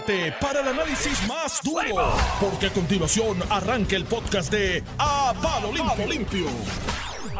[0.00, 5.72] prepárate para el análisis más duro, porque a continuación arranca el podcast de A Palo
[5.72, 6.06] Limpio.
[6.06, 6.46] Limpio.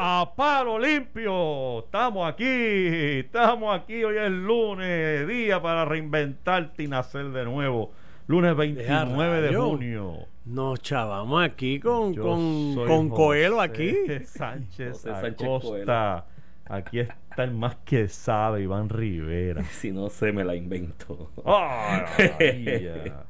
[0.00, 7.30] A palo limpio, estamos aquí, estamos aquí, hoy es lunes, día para reinventarte y nacer
[7.30, 7.90] de nuevo.
[8.28, 10.18] Lunes 29 de junio.
[10.44, 13.92] Nos chavamos aquí con, Yo con, con Coelho aquí.
[14.24, 16.26] Sánchez José Sánchez Acosta.
[16.66, 19.62] Aquí está el más que sabe, Iván Rivera.
[19.78, 21.30] Si no se me la invento.
[21.44, 23.24] ¡Ah, maravilla!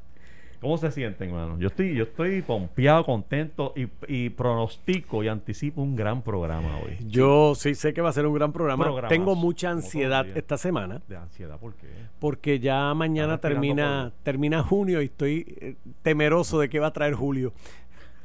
[0.61, 1.57] ¿Cómo se sienten, hermano?
[1.57, 6.97] Yo estoy, yo estoy pompeado, contento y, y pronostico y anticipo un gran programa hoy.
[7.07, 9.07] Yo sí sé que va a ser un gran programa.
[9.07, 11.87] Tengo mucha ansiedad esta semana De ansiedad, ¿por qué?
[12.19, 17.13] porque ya mañana termina termina junio y estoy eh, temeroso de qué va a traer
[17.13, 17.53] julio.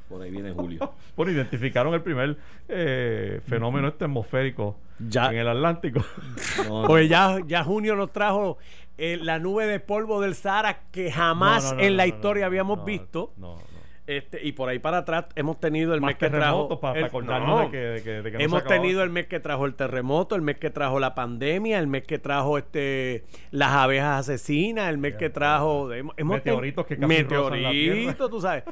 [0.09, 0.93] Por ahí viene Julio.
[1.17, 2.37] Bueno, identificaron el primer
[2.69, 5.27] eh, fenómeno este atmosférico Ya.
[5.31, 6.05] en el Atlántico.
[6.69, 6.89] No, no.
[6.89, 8.59] Pues ya, ya junio nos trajo
[8.99, 12.43] eh, la nube de polvo del Sahara que jamás No, no, no, en la historia
[12.43, 13.33] no, habíamos no, visto.
[13.37, 13.74] No, no.
[14.07, 16.79] Este, y por ahí para atrás hemos tenido el Más mes que trajo.
[16.79, 17.59] para el- acordarnos no.
[17.65, 19.75] de que, de que- de que no se hemos tenido el mes que trajo el
[19.75, 24.91] terremoto, el mes que trajo la pandemia, el mes que trajo este las abejas asesinas,
[24.91, 28.65] el mes que trajo hemos, hemos Meteoritos que casi meteoritos, tú sabes.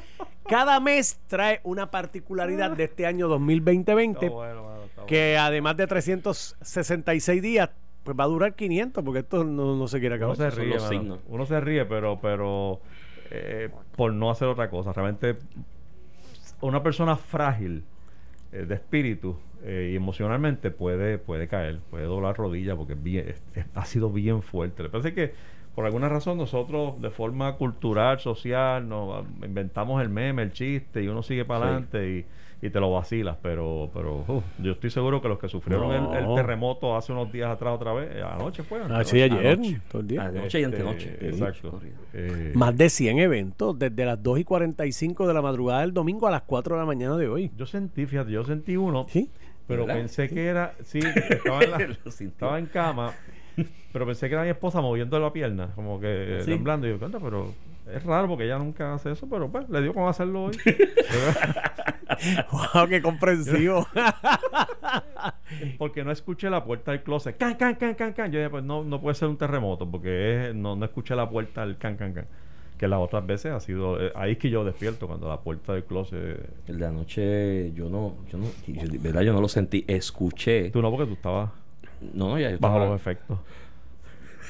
[0.47, 3.91] Cada mes trae una particularidad de este año 2020
[4.25, 7.69] Está bueno, está que además de 366 días
[8.03, 10.51] pues va a durar 500 porque esto no, no se quiere Uno acabar.
[10.51, 10.99] se son ríe, los mano.
[10.99, 11.19] signos.
[11.27, 12.81] Uno se ríe, pero, pero
[13.31, 14.93] eh, por no hacer otra cosa.
[14.93, 15.37] Realmente,
[16.61, 17.83] una persona frágil
[18.51, 23.29] eh, de espíritu eh, y emocionalmente puede, puede caer, puede doblar rodillas porque es bien,
[23.29, 24.83] es- es- ha sido bien fuerte.
[24.83, 25.33] Le parece que
[25.75, 31.07] por alguna razón nosotros de forma cultural, social, nos inventamos el meme, el chiste y
[31.07, 31.63] uno sigue para Sí.
[31.65, 32.25] adelante y,
[32.65, 33.37] y te lo vacilas.
[33.41, 37.49] Pero, pero uf, yo estoy seguro que los que sufrieron el- terremoto hace unos días
[37.51, 38.79] atrás otra vez, eh, anoche fue.
[38.89, 39.81] Ah, sí, ayer, Anoche.
[39.91, 40.21] todo el día.
[40.23, 41.17] Anoche y Este, antenoche.
[41.21, 41.79] Exacto.
[42.13, 46.27] Eh, Más de 100 eventos desde las 2 y 45 de la madrugada del domingo
[46.27, 47.51] a las 4 de la mañana de hoy.
[47.57, 49.29] yo sentí, fíjate, yo sentí uno, ¿Sí?
[49.67, 49.99] pero ¿Verdad?
[50.01, 50.99] pensé que era, sí,
[51.29, 53.11] estaba en, la- estaba en cama,
[53.91, 56.51] pero pensé que era mi esposa moviendo la pierna, como que Sí.
[56.51, 56.87] temblando.
[56.87, 57.53] Y yo, "Contra, pero
[57.93, 60.57] es raro porque ella nunca hace eso, pero pues le dio con hacerlo hoy.
[62.51, 63.87] ¡Wow, qué comprensivo!
[65.77, 67.37] porque no escuché la puerta del closet.
[67.37, 68.31] Can, can, can, can, can.
[68.31, 71.29] Yo dije, pues no, no puede ser un terremoto, porque es- no, no escuché la
[71.29, 72.25] puerta del can, can, can.
[72.77, 75.73] Que las otras veces ha sido, eh, ahí es que yo despierto, cuando la puerta
[75.73, 76.49] del closet.
[76.67, 79.85] El de anoche yo no, yo no, yo- de verdad yo no lo sentí.
[79.87, 80.69] Escuché.
[80.71, 81.49] Tú no, porque tú estabas
[82.13, 83.37] No, no, ya yo bajo estaba- los efectos.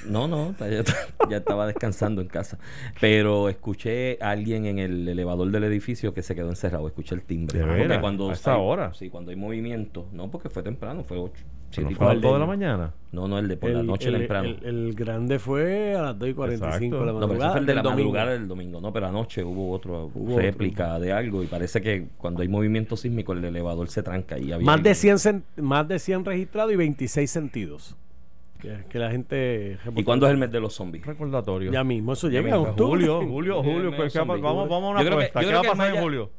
[0.07, 0.83] No, no, ya,
[1.29, 2.57] ya estaba descansando en casa.
[2.99, 6.87] Pero escuché a alguien en el elevador del edificio que se quedó encerrado.
[6.87, 7.59] Escuché el timbre.
[7.59, 7.99] ¿De Porque veras?
[7.99, 8.93] cuando ¿A esa hay- hora?
[8.93, 10.07] Sí, cuando hay movimiento.
[10.11, 11.33] No, porque fue temprano, fue 8.
[11.75, 12.93] Pero no fue a las 2 de la mañana.
[13.11, 14.47] No, no, el de por la noche el, temprano.
[14.49, 17.19] el- el grande fue a las 2 y 45 de la Exacto.
[17.19, 17.51] no, pero ese madrugada.
[17.51, 18.09] fue el de del la domingo.
[18.11, 18.81] madrugada del domingo.
[18.81, 22.95] No, pero anoche hubo otro Hubo réplica de algo y parece que cuando hay movimiento
[22.95, 25.17] sísmico el elevador se tranca y había Más de, alguien.
[25.17, 27.95] 100, cen- más de 100 registrados y 26 sentidos.
[28.63, 29.77] Que, que la gente...
[29.93, 31.05] ¿Y cuándo es el mes de los zombies?
[31.05, 31.69] Recordatorio.
[31.69, 33.05] Ya mismo, eso llega en octubre.
[33.05, 33.91] Julio, Julio, Julio.
[33.95, 34.41] pues, ¿qué va- zombie.
[34.41, 35.41] vamos, vamos a una Yo creo que- apuesta.
[35.41, 36.31] yo ¿Qué creo va a que pasar en julio?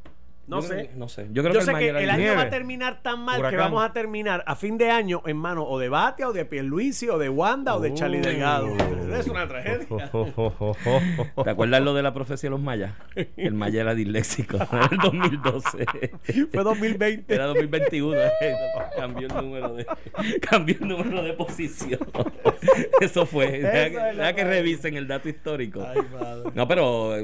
[0.47, 0.89] No Yo sé.
[0.89, 1.27] que- no sé.
[1.33, 3.57] Yo creo Yo que sé el que el año va a terminar tan mal que
[3.57, 7.09] vamos a terminar a fin de año en manos o de Batia o de Pierluisi
[7.09, 8.21] o de Wanda o de Charlie.
[8.21, 8.69] Delgado.
[9.19, 9.87] Es una tragedia.
[11.45, 12.93] ¿Te acuerdas lo de la profecía de los mayas?
[13.37, 15.87] El maya era disléxico en el 2012.
[16.53, 17.35] Fue 2020.
[17.35, 18.21] Era 2021.
[18.97, 19.87] cambió el número de
[20.41, 22.01] cambió el número de posición.
[23.01, 23.61] Eso fue.
[23.61, 25.83] Deja, que- es revisen el dato histórico.
[25.87, 26.51] Ay, madre.
[26.55, 27.17] No, pero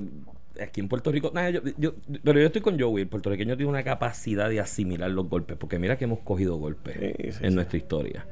[0.65, 1.94] aquí en Puerto Rico, nada, yo, yo-
[2.25, 3.03] pero yo estoy con Joey.
[3.03, 6.97] El puertorriqueño tiene una capacidad de asimilar los golpes, porque mira que hemos cogido golpes
[6.98, 7.54] Sí, sí, en sí.
[7.54, 8.26] nuestra historia.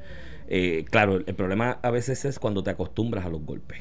[0.47, 3.79] Eh, claro, el, el problema a veces es cuando te acostumbras a los golpes,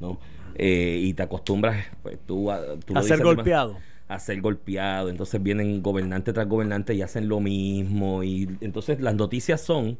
[0.00, 0.18] ¿no?
[0.54, 3.84] Eh, y te acostumbras, pues tú, a, tú lo A ser golpeado.
[4.08, 5.08] a ser golpeado.
[5.08, 8.22] Entonces vienen gobernante tras gobernante y hacen lo mismo.
[8.24, 9.98] Y entonces las noticias son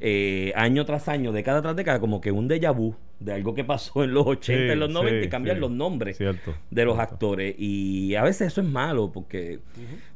[0.00, 3.64] eh, año tras año, década tras década, como que un déjà vu de algo que
[3.64, 5.60] pasó en los 80, Sí, en los 90 sí, y cambian sí.
[5.60, 6.52] los nombres Cierto.
[6.70, 7.14] de los Cierto.
[7.14, 7.54] actores.
[7.58, 9.60] Y a veces eso es malo porque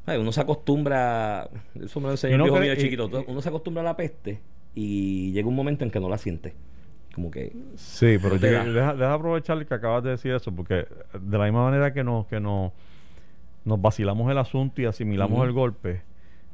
[0.06, 1.48] uno se acostumbra,
[1.80, 3.84] eso me lo enseñó no un viejo cree- mío chiquito, y- uno se acostumbra a
[3.84, 4.40] la peste
[4.74, 6.54] y llega un momento en que no la siente.
[7.14, 10.86] Como que Sí, pero No yo- deja, deja aprovechar que acabas de decir eso, porque
[11.20, 12.72] de la misma manera que nos, que nos,
[13.64, 16.02] nos vacilamos el asunto y asimilamos el golpe,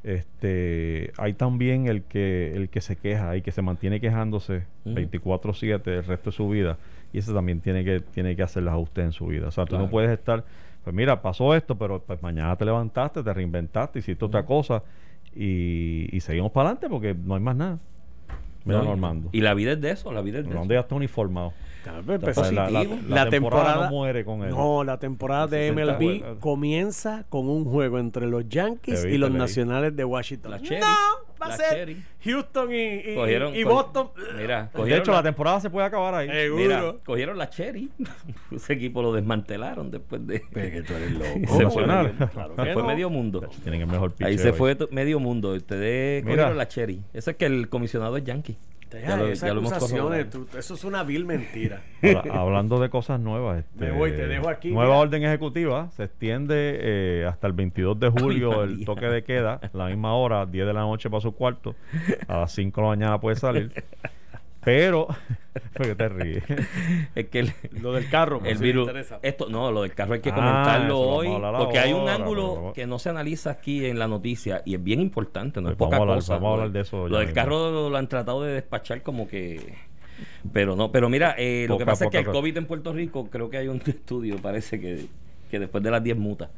[0.04, 4.94] este hay también el que el que se queja y que se mantiene quejándose Ujú.
[4.96, 6.76] 24/7 el resto de su vida
[7.12, 9.64] y ese también tiene que tiene que hacer los ajustes en su vida o sea
[9.64, 9.84] tú Claro.
[9.86, 10.44] no puedes estar
[10.84, 14.82] pues mira pasó esto pero pues mañana te levantaste te reinventaste hiciste otra cosa
[15.34, 17.78] y, y seguimos para adelante porque no hay más nada
[18.64, 18.84] mira ¿no?
[18.84, 20.54] Normando Y la vida es de eso, la vida es de eso.
[20.54, 21.52] Normando ya está uniformado
[21.92, 23.08] Pues, sea, la, la- positivo.
[23.08, 24.50] la La temporada, temporada- no muere con él.
[24.50, 26.38] No, la temporada de 60 MLB juegos.
[26.40, 29.30] comienza con un juego entre los Yankees y los.
[29.30, 30.50] Nacionales de Washington.
[30.52, 30.80] La Cherry.
[30.80, 30.86] No,
[31.42, 32.02] va a ser Cherry.
[32.24, 34.08] Houston y, y- Cogieron- y co- Boston.
[34.36, 36.28] Mira, de hecho, la temporada se puede acabar ahí.
[36.30, 36.62] Seguro.
[36.62, 37.90] Mira, cogieron la Cherry.
[38.50, 40.42] Ese equipo lo desmantelaron después de.
[40.52, 41.56] Pero que tú eres loco.
[41.58, 42.88] Se fue medio, Claro que fue no.
[42.88, 43.48] medio mundo.
[43.62, 44.56] Tienen el mejor Ahí se hoy.
[44.56, 45.52] fue medio mundo.
[45.52, 46.36] Ustedes Mira.
[46.36, 47.02] cogieron la Cherry.
[47.12, 48.56] Eso es que el comisionado es Yankee.
[48.94, 50.46] Deja Ya lo- esas ya lo hemos acusaciones, corroborado.
[50.52, 51.82] tú- eso es una vil mentira.
[52.02, 54.98] Ahora, hablando de cosas nuevas, este, Me voy, te dejo aquí, Nueva mira.
[55.00, 59.86] orden ejecutiva se extiende eh, hasta el 22 de julio el toque de queda, la
[59.86, 61.74] misma hora, 10 de la noche para su cuarto,
[62.28, 63.72] a las 5 de la mañana puede salir.
[64.64, 65.06] Pero,
[65.74, 66.42] ¿por qué te ríes?
[67.14, 68.90] Es que el, Lo del carro, el si virus.
[69.22, 71.28] Esto, no, lo del carro hay que Ah, comentarlo hoy.
[71.58, 74.82] Porque hay un ángulo pero- que no se analiza aquí en la noticia y es
[74.82, 76.34] bien importante, no Pues es poca vamos a hablar- cosa.
[76.34, 77.34] vamos a Lo hablar del- de eso Lo del mismo.
[77.42, 79.74] carro lo han tratado de despachar como que.
[80.52, 82.34] Pero no, pero mira, eh, lo que Poca, pasa es que poca el.
[82.36, 85.06] COVID en Puerto Rico, creo que hay un estudio, parece que,
[85.54, 86.50] que después de las 10 mutas.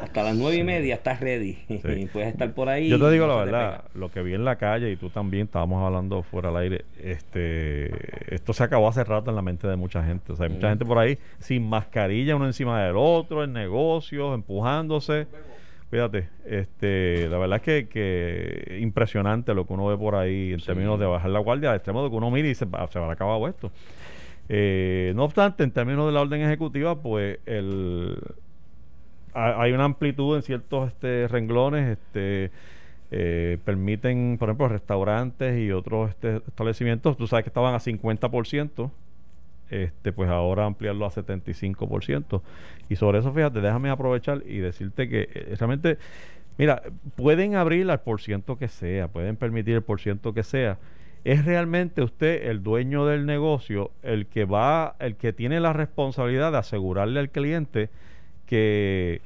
[0.00, 1.58] Hasta las 9 y media estás ready.
[1.68, 2.88] Y puedes estar por ahí.
[2.88, 5.44] Yo te digo la se verdad, lo que vi en la calle y tú también
[5.46, 9.76] estábamos hablando fuera al aire, este, esto se acabó hace rato en la mente de
[9.76, 10.32] mucha gente.
[10.32, 10.70] O sea, hay mucha Mm.
[10.70, 15.26] gente por ahí sin mascarilla uno encima del otro, en negocios, empujándose.
[15.90, 20.60] Fíjate, este, la verdad es que, que impresionante lo que uno ve por ahí en
[20.60, 20.66] Sí.
[20.66, 22.98] términos de bajar la guardia, al extremo de que uno mira y dice, "Ah, se
[22.98, 23.70] habrá acabado esto.
[24.48, 28.16] Eh, no obstante, en términos de la orden ejecutiva, pues el,
[29.34, 32.50] ha- hay una amplitud en ciertos este, renglones, este,
[33.10, 38.92] eh, permiten, por ejemplo, restaurantes y otros este, establecimientos, tú sabes que estaban a 50%,
[39.70, 42.42] este, pues ahora ampliarlo a 75%.
[42.88, 45.98] Y sobre eso, fíjate, déjame aprovechar y decirte que eh, realmente,
[46.58, 46.82] mira,
[47.16, 50.78] pueden abrir al por ciento que sea, pueden permitir el por ciento que sea.
[51.26, 56.52] Es realmente usted el dueño del negocio el que va, el que tiene la responsabilidad
[56.52, 57.90] de asegurarle al cliente
[58.46, 59.20] que,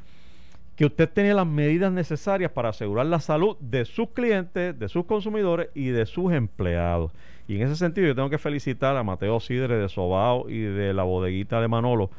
[0.76, 5.04] que usted tiene las medidas necesarias para asegurar la salud de sus clientes, de sus
[5.04, 7.12] consumidores y de sus empleados.
[7.46, 10.94] Y en ese sentido yo tengo que felicitar a Mateo Sidre de Sobao y de
[10.94, 12.10] la bodeguita de Manolo,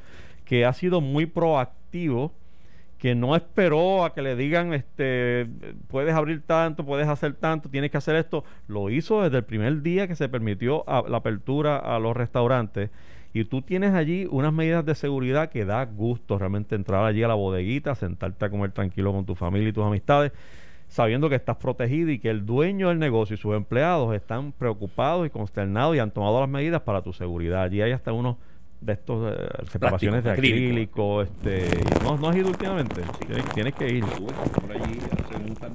[0.45, 2.33] que ha sido muy proactivo,
[3.01, 5.47] que no esperó a que le digan, este,
[5.87, 8.43] puedes abrir tanto, puedes hacer tanto, tienes que hacer esto.
[8.67, 12.91] Lo hizo desde el primer día que se permitió a- la apertura a los restaurantes.
[13.33, 17.27] Y tú tienes allí unas medidas de seguridad que da gusto realmente entrar allí a
[17.27, 20.31] la bodeguita, sentarte a comer tranquilo con tu familia y tus amistades,
[20.87, 25.25] sabiendo que estás protegido y que el dueño del negocio y sus empleados están preocupados
[25.25, 27.63] y consternados y han tomado las medidas para tu seguridad.
[27.63, 28.37] Allí hay hasta unos
[28.81, 31.21] de estos eh, separaciones de acrílico.
[31.21, 31.69] acrílico, este,
[32.03, 34.03] no, no has ido últimamente, tienes, tienes que ir.
[34.05, 34.97] Por allí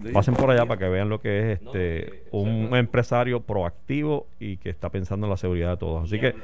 [0.04, 0.12] un.
[0.12, 4.26] Pasen por allá para que vean lo que es No, este eh, un empresario proactivo
[4.40, 6.04] y que está pensando en la seguridad de todos.
[6.04, 6.34] Así que,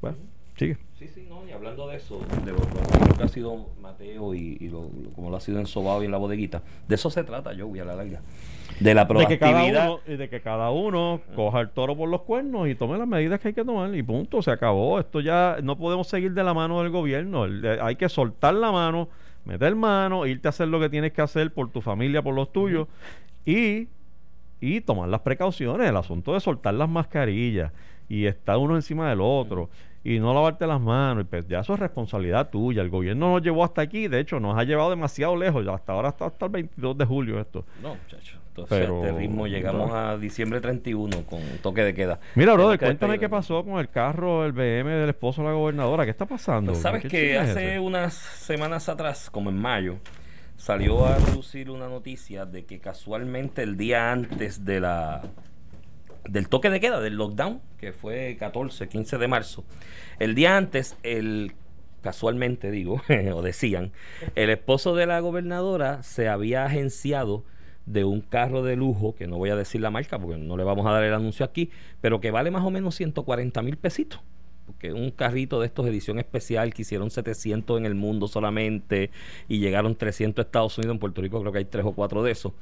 [0.00, 0.16] bueno,
[0.56, 0.76] sigue.
[0.98, 4.56] Sí, sí, no, y hablando de eso, de lo, lo que ha sido Mateo y,
[4.60, 7.08] y lo, lo- como lo ha sido en Sobao y en la bodeguita, de eso
[7.10, 8.20] se trata, yo voy a la larga.
[8.80, 9.88] De la De que, proactividad.
[9.90, 13.08] uno, y de que cada uno coja el toro por los cuernos y tome las
[13.08, 15.00] medidas que hay que tomar y punto, se acabó.
[15.00, 17.44] Esto ya no podemos seguir de la mano del gobierno.
[17.44, 19.08] El- eh, hay que soltar la mano,
[19.44, 22.52] meter mano, irte a hacer lo que tienes que hacer por tu familia, por los
[22.52, 22.86] tuyos
[23.44, 23.88] y,
[24.60, 25.88] y tomar las precauciones.
[25.88, 27.72] El asunto de soltar las mascarillas
[28.08, 29.70] y estar uno encima del otro
[30.04, 32.80] y no lavarte las manos, y pues ya eso es responsabilidad tuya.
[32.82, 35.92] El gobierno nos llevó hasta aquí, de hecho nos ha llevado demasiado lejos, ya hasta
[35.92, 37.64] ahora está hasta el 22 de julio esto.
[37.82, 38.38] No, muchacho.
[38.66, 42.20] Pero- a este ritmo llegamos a diciembre 31 con toque de queda.
[42.34, 46.04] Mira, brother, cuéntame qué pasó con el carro, el BM del esposo de la gobernadora.
[46.04, 46.72] ¿Qué está pasando?
[46.72, 49.96] Pues sabes ¿Qué que es hace unas semanas atrás, como en mayo,
[50.56, 55.22] salió a reducir una noticia de que casualmente el día antes de la
[56.28, 59.64] del toque de queda, del lockdown, que fue 14, 15 de marzo,
[60.18, 61.54] el día antes, el
[62.02, 63.02] casualmente digo,
[63.34, 63.92] o decían,
[64.34, 67.44] el esposo de la gobernadora se había agenciado
[67.88, 70.64] de un carro de lujo, que no voy a decir la marca porque no le
[70.64, 74.20] vamos a dar el anuncio aquí, pero que vale más o menos 140 mil pesitos.
[74.66, 79.10] Porque un carrito de estos edición especial que hicieron 700 en el mundo solamente
[79.48, 82.22] y llegaron 300 a Estados Unidos, en Puerto Rico creo que hay tres o cuatro
[82.22, 82.52] de esos.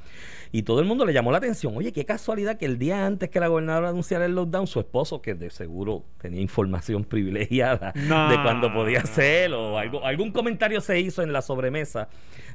[0.52, 1.76] Y todo el mundo le llamó la atención.
[1.76, 5.20] Oye, qué casualidad que el día antes que la gobernadora anunciara el lockdown, su esposo,
[5.20, 11.00] que de seguro tenía información privilegiada de cuando podía hacerlo, o algo, algún comentario se
[11.00, 12.08] hizo en la sobremesa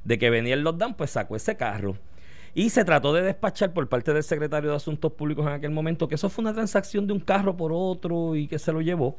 [0.06, 1.98] de que venía el lockdown, pues sacó ese carro.
[2.54, 6.08] Y se trató de despachar por parte del secretario de Asuntos Públicos en aquel momento
[6.08, 9.18] que eso fue una transacción de un carro por otro y que se lo llevó.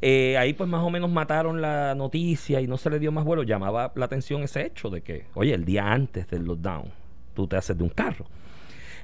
[0.00, 3.24] Eh, ahí pues más o menos mataron la noticia y no se le dio más
[3.24, 3.42] vuelo.
[3.42, 6.90] Llamaba la atención ese hecho de que, oye, el día antes del lockdown,
[7.34, 8.26] tú te haces de un carro.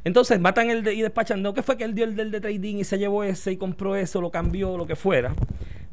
[0.05, 1.41] Entonces matan el de, y despachan.
[1.41, 3.57] No que fue que él dio el del de trading y se llevó ese y
[3.57, 5.35] compró eso, lo cambió, lo que fuera.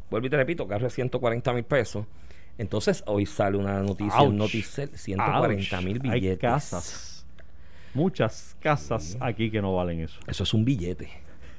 [0.09, 2.05] vuelvo y te repito, carro de 140 mil pesos.
[2.57, 4.29] Entonces hoy sale una noticia Ouch.
[4.29, 6.31] en Noticel, 140 mil billetes.
[6.31, 7.10] Hay casas.
[7.93, 10.19] Muchas casas aquí que no valen eso.
[10.27, 11.09] Eso es un billete.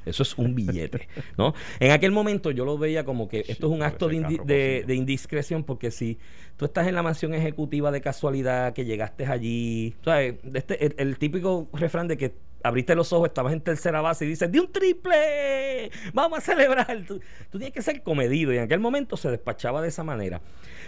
[0.04, 1.06] Eso es un billete,
[1.38, 1.54] ¿no?
[1.78, 4.44] En aquel momento yo lo veía como que esto es un acto de, indi-
[4.96, 6.18] indiscreción porque si
[6.56, 10.34] tú estás en la mansión ejecutiva de casualidad, que llegaste allí, ¿sabes?
[10.54, 14.28] Este- el, el típico refrán de que abriste los ojos, estabas en tercera base y
[14.28, 15.90] dices, ¡de un triple!
[16.12, 17.04] ¡Vamos a celebrar!
[17.06, 20.40] Tú, tú tienes que ser comedido y en aquel momento se despachaba de esa manera.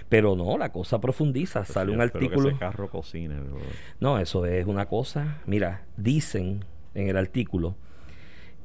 [0.08, 1.64] Pero no, la cosa profundiza.
[1.64, 2.48] Sale un Pues espero que artículo...
[2.50, 3.40] ese carro cocine.
[3.40, 3.58] bro.
[4.00, 5.38] No, eso es una cosa.
[5.46, 6.64] Mira, dicen
[6.94, 7.76] en el artículo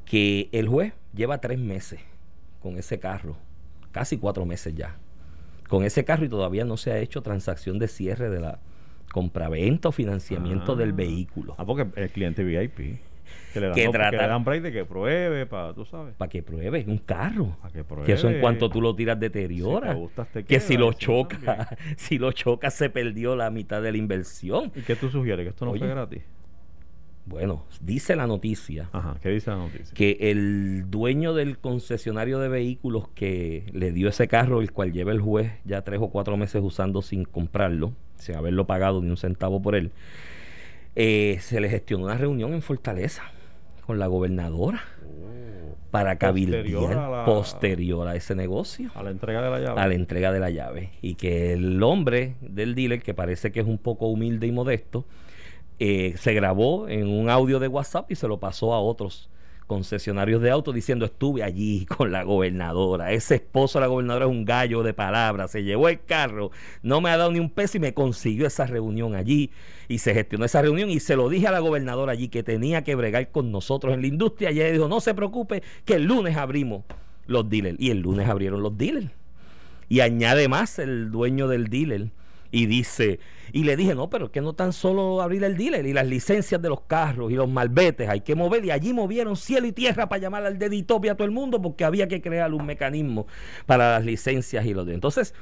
[0.06, 2.00] que el juez lleva tres meses
[2.62, 3.38] con ese carro,
[3.92, 4.98] casi cuatro meses ya,
[5.68, 8.60] con ese carro y todavía no se ha hecho transacción de cierre de la
[9.12, 10.76] compraventa o financiamiento Ah.
[10.76, 11.56] del vehículo.
[11.58, 13.00] Ah, porque el cliente VIP.
[13.54, 16.14] Que le dan, Que trata- le dan break de que pruebe, para, tú sabes.
[16.16, 17.58] Para que pruebe un carro.
[17.62, 18.06] Para que pruebe.
[18.06, 19.88] Que eso en cuanto tú lo tiras deteriora.
[19.90, 23.36] Si te gustas, te que si queda, lo si choca, si lo choca se perdió
[23.36, 24.72] la mitad de la inversión.
[24.76, 25.44] ¿Y qué tú sugieres?
[25.46, 25.80] ¿Que esto no Oye.
[25.80, 26.22] fue gratis?
[27.26, 29.94] Bueno, dice la noticia Ajá, ¿qué dice la noticia?
[29.94, 35.12] que el dueño del concesionario de vehículos que le dio ese carro, el cual lleva
[35.12, 39.18] el juez ya tres o cuatro meses usando sin comprarlo, sin haberlo pagado ni un
[39.18, 39.92] centavo por él,
[40.96, 43.24] eh, se le gestionó una reunión en Fortaleza
[43.86, 44.82] con la gobernadora
[45.92, 49.82] para cabildear Posterior a la- posterior a ese negocio A la entrega de la llave.
[49.82, 53.60] a la entrega de la llave y que el hombre del dealer que parece que
[53.62, 55.06] es un poco humilde y modesto
[55.80, 59.30] eh, se grabó en un audio de WhatsApp y se lo pasó a otros
[59.70, 63.14] concesionarios de autos diciendo estuve allí con la gobernadora.
[63.14, 65.52] Ese esposo de la gobernadora es un gallo de palabras.
[65.52, 68.66] Se llevó el carro no me ha dado ni un peso y me consiguió esa
[68.66, 69.52] reunión allí
[69.88, 72.84] y se gestionó esa reunión y se lo dije a la gobernadora allí que tenía
[72.84, 74.52] que bregar con nosotros en la industria.
[74.52, 76.84] Y ella dijo no se preocupe que el lunes abrimos
[77.28, 79.12] los dealers y el lunes abrieron los dealers.
[79.88, 82.10] Y añade más el dueño del dealer
[82.52, 83.20] y dice,
[83.52, 86.08] y le dije, no, pero es que no tan solo abrir el dealer y las
[86.08, 89.72] licencias de los carros y los malbetes, hay que mover, y allí movieron cielo y
[89.72, 93.28] tierra para llamar al deditopia a todo el mundo porque había que crear un mecanismo
[93.66, 94.94] para las licencias y los de.
[94.94, 95.34] Entonces,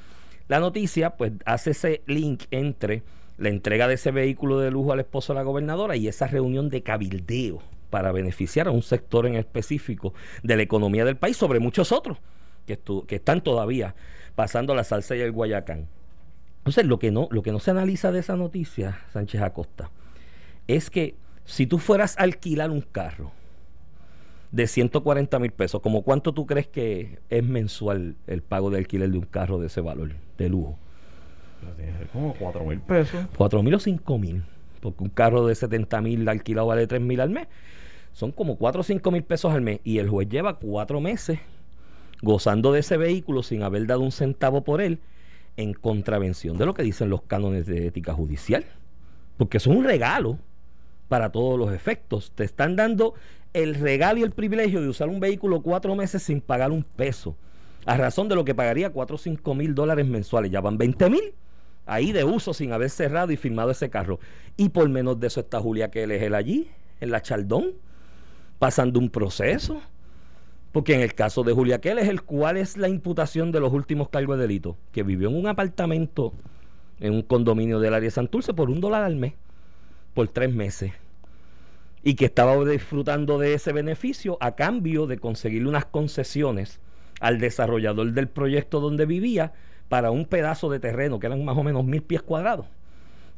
[0.48, 3.04] la noticia pues hace ese link entre
[3.38, 6.70] la entrega de ese vehículo de lujo al esposo de la gobernadora y esa reunión
[6.70, 11.60] de cabildeo para beneficiar a un sector en específico de la economía del país sobre
[11.60, 12.18] muchos otros
[12.66, 13.96] que, que están todavía
[14.36, 15.88] pasando la salsa y el guayacán.
[16.68, 19.90] Entonces, lo que no, lo que no se analiza de esa noticia, Sánchez Acosta,
[20.68, 23.32] es que si tú fueras a alquilar un carro
[24.52, 29.10] de 140 mil pesos, ¿como cuánto tú crees que es mensual el pago de alquiler
[29.10, 30.78] de un carro de ese valor, de lujo?
[32.12, 33.26] Como 4 mil pesos.
[33.38, 34.44] ¿4 mil o 5 mil?
[34.82, 37.48] Porque un carro de 70 mil alquilado vale 3 mil al mes.
[38.12, 39.80] Son como 4 o 5 mil pesos al mes.
[39.86, 41.40] Y el juez lleva 4 meses
[42.22, 45.00] gozando de ese vehículo sin haber dado un centavo por él
[45.58, 48.66] en contravención de lo que dicen los cánones de ética judicial.
[49.38, 50.40] Porque es un regalo
[51.08, 52.32] para todos los efectos.
[52.34, 53.14] Te están dando
[53.54, 57.36] el regalo y el privilegio de usar un vehículo cuatro meses sin pagar un peso.
[57.86, 60.52] A razón de lo que pagaría 4 o 5 mil dólares mensuales.
[60.52, 61.34] Ya van 20 mil
[61.86, 64.20] ahí de uso sin haber cerrado y firmado ese carro.
[64.58, 67.74] Y por menos de eso está Julia que él es él allí, en la Chaldón,
[68.60, 69.82] pasando un proceso.
[70.78, 74.10] Porque en el caso de Julia es el cual es la imputación de los últimos
[74.10, 76.34] cargos de delito, que vivió en un apartamento
[77.00, 79.34] en un condominio del área de Santurce por un dólar al mes,
[80.14, 80.92] por tres meses,
[82.04, 86.80] y que estaba disfrutando de ese beneficio a cambio de conseguirle unas concesiones
[87.22, 89.54] al desarrollador del proyecto donde vivía
[89.90, 92.68] para un pedazo de terreno que eran más o menos mil pies cuadrados,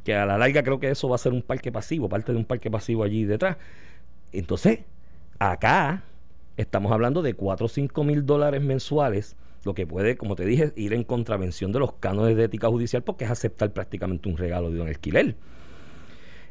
[0.04, 2.38] que a la larga creo que eso va a ser un parque pasivo, parte de
[2.38, 3.56] un parque pasivo allí detrás.
[4.34, 4.80] Entonces,
[5.40, 6.04] acá
[6.62, 10.74] estamos hablando de 4 o 5 mil dólares mensuales, lo que puede, como te dije,
[10.76, 14.70] ir en contravención de los cánones de ética judicial porque es aceptar prácticamente un regalo
[14.70, 15.36] de un alquiler.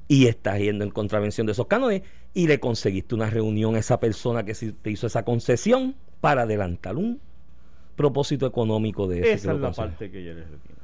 [0.08, 4.00] Y estás yendo en contravención de esos cánones y le conseguiste una reunión a esa
[4.00, 7.20] persona que te hizo esa concesión para adelantar un
[7.94, 10.77] propósito económico de ese Esa es la parte que hiere retina.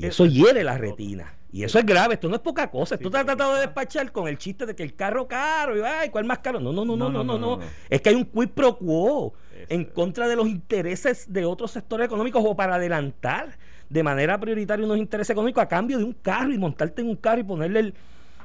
[0.00, 1.34] Y eso es hiere la retina.
[1.52, 2.14] Y eso es grave.
[2.14, 2.94] Esto no es poca cosa.
[2.94, 5.76] Esto Sí, porque tratado de está- despachar con el chiste de que el carro caro
[5.76, 6.60] y ay, ¿cuál más caro?
[6.60, 7.56] No, no, no, no, no, no, no.
[7.56, 7.62] no.
[7.88, 11.72] Es que hay un quid pro quo Eso en contra de los intereses de otros
[11.72, 16.12] sectores económicos o para adelantar de manera prioritaria unos intereses económicos a cambio de un
[16.12, 17.94] carro y montarte en un carro y ponerle el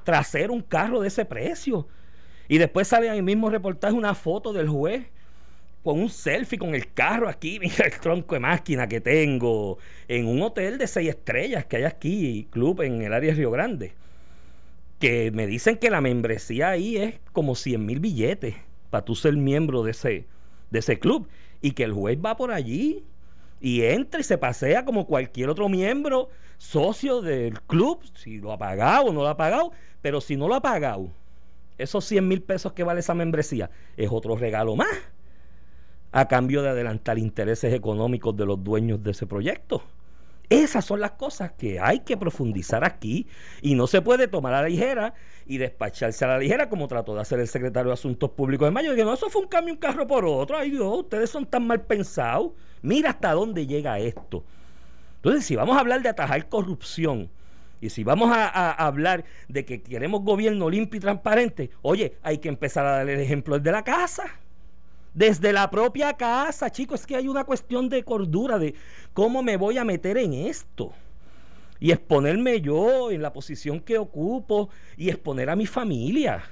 [0.03, 1.87] trasero un carro de ese precio.
[2.47, 5.05] Y después sale el mismo reportaje una foto del juez
[5.85, 9.77] con un selfie con el carro aquí, mira el tronco de máquina que tengo,
[10.07, 13.51] en un hotel de seis estrellas que hay aquí, club en el área de Río
[13.51, 13.93] Grande.
[14.99, 18.55] Que me dicen que la membresía ahí es como 100 mil billetes
[18.89, 20.25] para tú ser miembro de ese,
[20.71, 21.27] de ese club.
[21.61, 23.03] Y que el juez va por allí
[23.61, 28.57] y entra y se pasea como cualquier otro miembro, socio del club, si lo ha
[28.57, 31.09] pagado o no lo ha pagado, pero si no lo ha pagado,
[31.77, 34.89] esos 100 mil pesos que vale esa membresía es otro regalo más
[36.15, 39.83] a cambio de adelantar intereses económicos de los dueños de ese proyecto.
[40.49, 43.27] Esas son las cosas que hay que profundizar aquí
[43.61, 45.13] y no se puede tomar a la ligera
[45.45, 48.71] y despacharse a la ligera como trató de hacer el secretario de Asuntos Públicos de
[48.71, 48.95] Mayo.
[48.95, 50.57] Que no, eso fue un cambio un carro por otro.
[50.57, 52.51] Ay Dios, ustedes son tan mal pensados.
[52.81, 54.45] Mira hasta dónde llega esto.
[55.17, 57.29] Entonces, si vamos a hablar de atajar corrupción
[57.81, 62.47] y si vamos a, hablar de que queremos gobierno limpio y transparente, oye, hay que
[62.47, 64.39] empezar a darle el ejemplo de la casa
[65.15, 68.75] desde la propia casa, chicos, es que hay una cuestión de cordura de
[69.13, 70.91] cómo me voy a meter en esto.
[71.79, 76.43] Y exponerme yo en la posición que ocupo y exponer a mi familia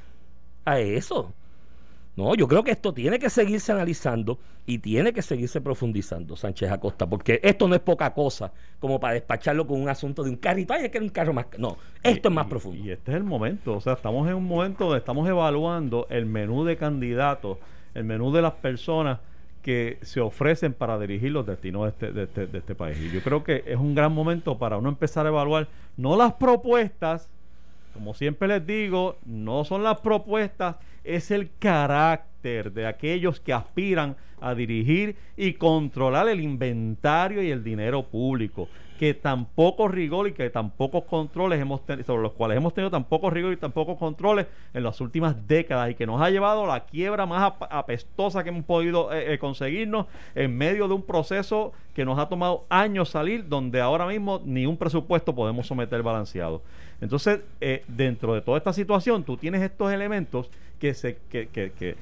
[0.63, 1.33] a eso.
[2.15, 6.71] No, yo creo que esto tiene que seguirse analizando y tiene que seguirse profundizando, Sánchez
[6.71, 10.37] Acosta, porque esto no es poca cosa como para despacharlo con un asunto de un
[10.37, 10.73] carrito.
[10.73, 11.47] Ay, es que era un carro más.
[11.57, 12.81] No, esto es más profundo.
[12.85, 16.27] Y este es el momento, o sea, estamos en un momento donde estamos evaluando el
[16.27, 17.57] menú de candidatos
[17.93, 19.19] el menú de las personas
[19.61, 22.97] que se ofrecen para dirigir los destinos de este, de este, de este país.
[22.99, 26.33] Y yo creo que es un gran momento para uno empezar a evaluar no las
[26.33, 27.29] propuestas,
[27.93, 34.17] como siempre les digo, no son las propuestas, es el carácter de aquellos que aspiran
[34.41, 38.67] a dirigir y controlar el inventario y el dinero público
[38.99, 42.91] que tan poco rigor y que tan pocos controles hemos sobre los cuales hemos tenido
[42.91, 46.29] tan poco rigor y tan pocos controles en las últimas décadas y que nos ha
[46.29, 50.93] llevado a la quiebra más apestosa que hemos podido eh, eh, conseguirnos en medio de
[50.93, 55.67] un proceso que nos ha tomado años salir, donde ahora mismo ni un presupuesto podemos
[55.67, 56.61] someter balanceado.
[57.01, 61.71] Entonces, eh, dentro de toda esta situación, tú tienes estos elementos que se que, que,
[61.71, 61.95] que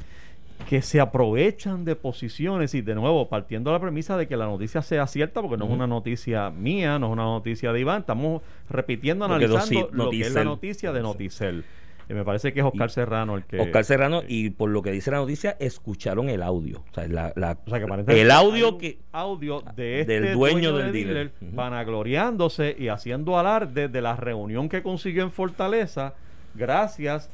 [0.68, 4.46] que se aprovechan de posiciones y de nuevo partiendo de la premisa de que la
[4.46, 8.02] noticia sea cierta porque no es una noticia mía, no es una noticia de Iván,
[8.02, 11.66] estamos repitiendo, analizando lo que es la noticia de Noticel.
[12.10, 13.60] Y me parece que es Oscar Serrano el que...
[13.60, 16.84] Oscar Serrano, y por lo que dice la noticia, escucharon el audio.
[16.92, 19.00] O sea, el audio que...
[19.14, 24.84] Audio de este del dueño, del dealer, vanagloriándose y haciendo alarde de la reunión que
[24.84, 26.16] consiguió en Fortaleza
[26.54, 27.30] gracias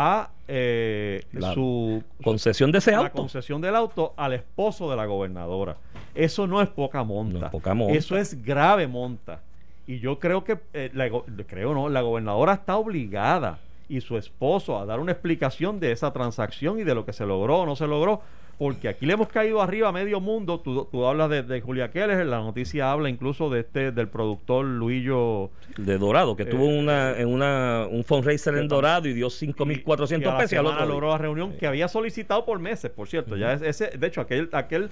[0.00, 3.02] a eh, su concesión de ese auto.
[3.02, 5.76] La concesión del auto al esposo de la gobernadora.
[6.14, 7.50] Eso no es poca monta.
[7.90, 9.40] Eso es grave monta.
[9.88, 11.10] Y yo creo que, eh, la,
[11.48, 13.58] creo no, la gobernadora está obligada
[13.88, 17.26] y su esposo a dar una explicación de esa transacción y de lo que se
[17.26, 18.20] logró o no se logró
[18.58, 20.60] porque aquí le hemos caído arriba a medio mundo.
[20.60, 25.50] Tú, hablas de, Julia Keller, la noticia habla incluso de este del productor Luillo.
[25.76, 30.36] De Dorado, que tuvo eh, una, en una, un fundraiser en Dorado y dio 5.400
[30.36, 30.52] pesos.
[30.52, 33.36] Y a la logró la reunión que había solicitado por meses, por cierto.
[33.36, 34.90] ya ese, De hecho, aquel, aquel,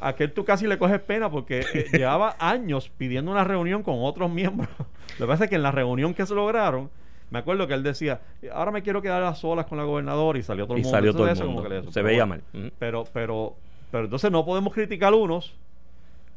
[0.00, 4.30] aquel tú casi le coges pena porque eh, llevaba años pidiendo una reunión con otros
[4.30, 4.68] miembros.
[5.18, 6.90] Lo que pasa es que en la reunión que se lograron
[7.30, 8.20] me acuerdo que él decía,
[8.52, 10.96] ahora me quiero quedar a solas con la gobernadora y salió todo el mundo.
[10.96, 11.92] Salió todo el mundo.
[11.92, 12.42] Se veía mal.
[12.78, 13.54] Pero, pero,
[13.90, 15.54] pero entonces no podemos criticar a unos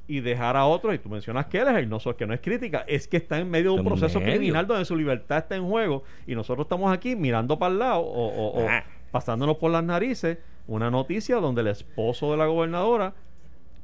[0.07, 2.41] y dejar a otros, y tú mencionas que él es el no, que no es
[2.41, 5.65] crítica, es que está en medio de un proceso criminal donde su libertad está en
[5.65, 8.83] juego y nosotros estamos aquí mirando para el lado o, o ah.
[9.11, 13.13] pasándonos por las narices una noticia donde el esposo de la gobernadora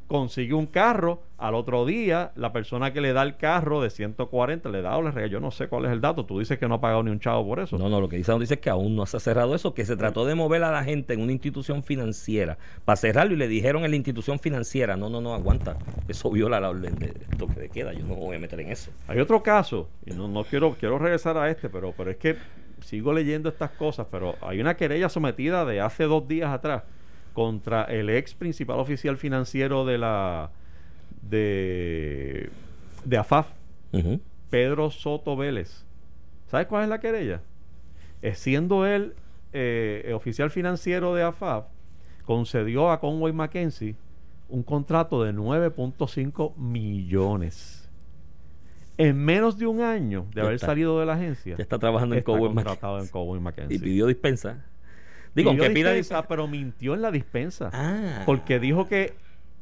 [0.07, 4.69] consigue un carro, al otro día la persona que le da el carro de 140
[4.69, 6.67] le da o le regala, yo no sé cuál es el dato, tú dices que
[6.67, 7.77] no ha pagado ni un chavo por eso.
[7.77, 9.85] No, no, lo que dice, dice es que aún no se ha cerrado eso, que
[9.85, 13.47] se trató de mover a la gente en una institución financiera para cerrarlo y le
[13.47, 17.59] dijeron en la institución financiera, no, no, no, aguanta, eso viola la orden de toque
[17.59, 18.91] de queda, yo no me voy a meter en eso.
[19.07, 22.37] Hay otro caso, y no, no quiero, quiero regresar a este, pero, pero es que
[22.81, 26.83] sigo leyendo estas cosas, pero hay una querella sometida de hace dos días atrás
[27.37, 30.49] contra el ex principal oficial financiero de la
[31.21, 32.49] de,
[33.05, 33.45] de AFAF,
[34.49, 35.85] Pedro Soto Vélez.
[36.47, 37.41] ¿Sabes cuál es la querella?
[38.23, 39.13] Es siendo él
[39.53, 41.65] eh, oficial financiero de AFAF,
[42.25, 43.95] concedió a Conway Mackenzie
[44.49, 47.87] un contrato de 9.5 millones.
[48.97, 53.39] En menos de un año de haber salido de la agencia, está trabajando en Conway
[53.39, 53.75] Mackenzie.
[53.75, 54.65] Y pidió dispensa.
[55.35, 57.69] Digo, que pida dispensa, pero mintió en la dispensa.
[57.73, 58.23] Ah.
[58.25, 59.13] Porque dijo que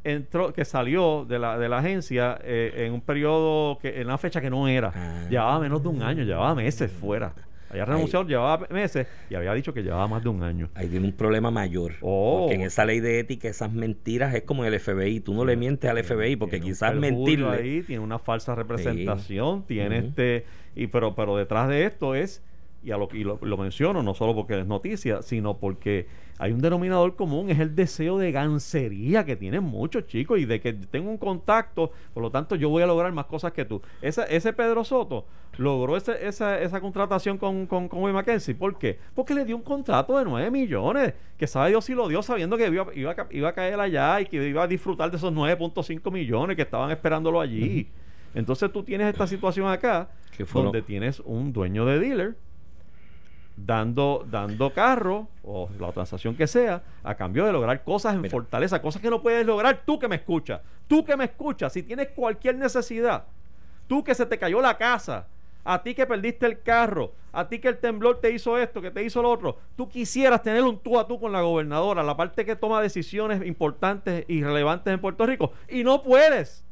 [0.04, 4.18] entró, que salió de la, de la agencia eh, en un periodo, que en una
[4.18, 4.92] fecha que no era.
[4.96, 5.28] Ah.
[5.30, 7.34] Llevaba menos de un año, llevaba meses fuera.
[7.70, 10.70] Había renunciado, llevaba meses y había dicho que llevaba más de un año.
[10.76, 11.94] Ahí tiene un problema mayor.
[12.02, 12.42] Oh.
[12.42, 15.20] Porque en esa ley de ética, esas mentiras es como el FBI.
[15.20, 17.50] Tú no le mientes al FBI porque quizás mentirle.
[17.50, 20.46] ahí tiene una falsa representación, tiene este.
[20.76, 22.44] y pero, pero detrás de esto es
[22.86, 26.52] y, a lo, y lo, lo menciono no solo porque es noticia, sino porque hay
[26.52, 30.74] un denominador común, es el deseo de gancería que tienen muchos chicos y de que
[30.74, 33.82] tengo un contacto, por lo tanto yo voy a lograr más cosas que tú.
[34.02, 35.26] Esa, ese Pedro Soto
[35.58, 38.54] logró ese- esa, esa contratación con, con, con Will Mackenzie.
[38.54, 39.00] ¿Por qué?
[39.14, 42.58] Porque le dio un contrato de 9 millones, que sabe Dios si lo dio sabiendo
[42.58, 45.18] que iba, iba, a ca- iba a caer allá y que iba a disfrutar de
[45.18, 47.88] esos 9.5 millones que estaban esperándolo allí.
[48.34, 50.10] Entonces tú tienes esta situación acá,
[50.66, 52.36] donde tienes un dueño de dealer
[53.58, 58.32] dando, dando carro o la transacción que sea a cambio de lograr cosas en Mira.
[58.32, 61.84] fortaleza, cosas que no puedes lograr tú que me escuchas, tú que me escuchas, si
[61.84, 63.24] tienes cualquier necesidad,
[63.88, 65.28] tú que se te cayó la casa,
[65.64, 68.92] a ti que perdiste el carro, a ti que el temblor te hizo esto, que
[68.92, 72.16] te hizo lo otro, tú quisieras tener un tú a tú con la gobernadora, la
[72.18, 76.64] parte que toma decisiones importantes y relevantes en Puerto Rico, y no puedes.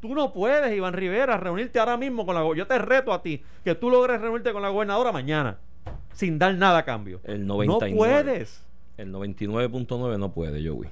[0.00, 3.22] Tú no puedes, Iván Rivera, reunirte ahora mismo con la go- Yo te reto a
[3.22, 5.56] ti que tú logres reunirte con la gobernadora mañana,
[6.14, 7.20] sin dar nada a cambio.
[7.24, 7.96] El no 99.
[7.96, 8.64] puedes.
[8.96, 10.88] El 99.9 no puede, Joey.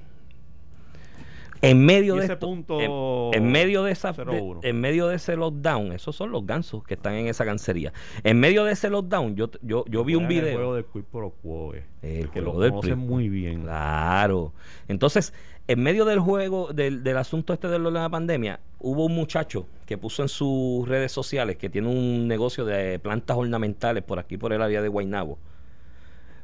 [1.61, 4.59] En medio de ese esto, punto en, en medio de esa de- 01.
[4.63, 7.93] en medio de ese lockdown, esos son los gansos que están en esa cancería.
[8.25, 10.57] En medio de ese lockdown, yo yo, yo vi un Juegan El video.
[10.57, 13.61] juego del quid pro quo, eh, El que lo conocen muy bien.
[13.61, 14.51] Claro.
[14.89, 15.33] Entonces,
[15.67, 20.21] en medio del juego, del, asunto este de la pandemia, hubo un muchacho que puso
[20.21, 24.61] en sus redes sociales que tiene un negocio de plantas ornamentales por aquí, por el
[24.61, 25.39] área de Guaynabo,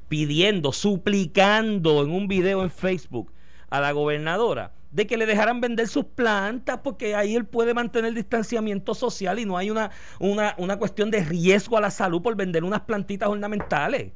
[0.07, 3.31] pidiendo, suplicando en un video en Facebook
[3.69, 8.13] a la gobernadora de que le dejaran vender sus plantas porque ahí él puede mantener
[8.13, 12.35] distanciamiento social y no hay una, una, una cuestión de riesgo a la salud por
[12.35, 14.13] vender unas plantitas ornamentales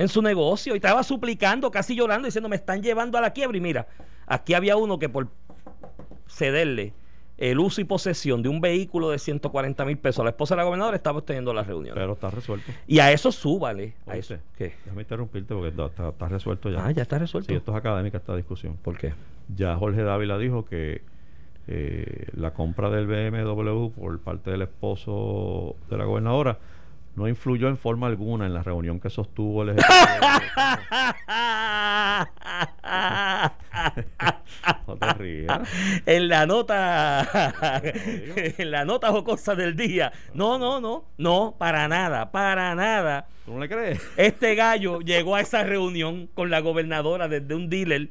[0.00, 3.58] en su negocio y estaba suplicando, casi llorando, diciendo me están llevando a la quiebra.
[3.58, 3.86] Y mira,
[4.26, 5.28] aquí había uno que por
[6.26, 6.94] cederle
[7.36, 10.58] el uso y posesión de un vehículo de 140 mil pesos a la esposa de
[10.58, 11.94] la gobernadora estaba obteniendo la reunión.
[11.94, 12.72] Pero está resuelto.
[12.86, 13.92] y a eso súbale.
[14.06, 14.44] A Oíste, eso.
[14.56, 14.72] ¿Qué?
[14.86, 16.86] Déjame interrumpirte porque está resuelto ya.
[16.86, 17.50] Ah, ya está resuelto.
[17.50, 18.78] Sí, esto es académica esta discusión.
[18.82, 19.12] ¿Por qué?
[19.54, 21.02] Ya Jorge Dávila dijo que
[21.66, 26.58] eh, la compra del BMW por parte del esposo de la gobernadora
[27.20, 29.90] no influyó en forma alguna en la reunión que sostuvo el ejecutivo.
[34.86, 35.58] no te rías.
[36.06, 40.12] en la nota en la nota jocosa del día.
[40.32, 43.28] No, no, no, no, para nada, para nada.
[43.44, 44.00] ¿Tú no le crees?
[44.16, 48.08] Este gallo llegó a esa reunión con la gobernadora desde un dealer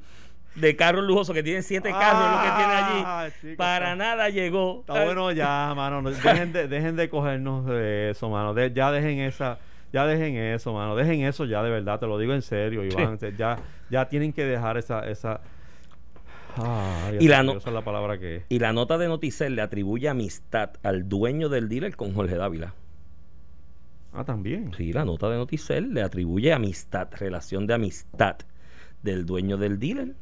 [0.59, 2.73] de carros lujosos que tiene siete carros lo que tiene
[3.05, 3.33] Ah, allí.
[3.41, 4.81] chico, Para nada llegó.
[4.81, 6.01] Está bueno ya, mano.
[6.01, 6.09] no-
[6.43, 8.53] Dejen de, dejen de cogernos de eso, mano.
[8.53, 9.59] De- ya dejen esa,
[9.93, 10.95] ya dejen eso, mano.
[10.95, 13.17] Dejen eso ya de verdad, te lo digo en serio, Iván.
[13.37, 13.57] Ya,
[13.89, 15.41] ya tienen que dejar esa, esa.
[17.19, 18.43] Y la no- es la palabra que es.
[18.49, 22.73] Y la nota de Noticel le atribuye amistad al dueño del dealer con Jorge Dávila.
[24.13, 24.73] Ah, también.
[24.75, 28.37] Sí, la nota de Noticel le atribuye amistad, relación de amistad
[29.03, 30.15] del dueño del dealer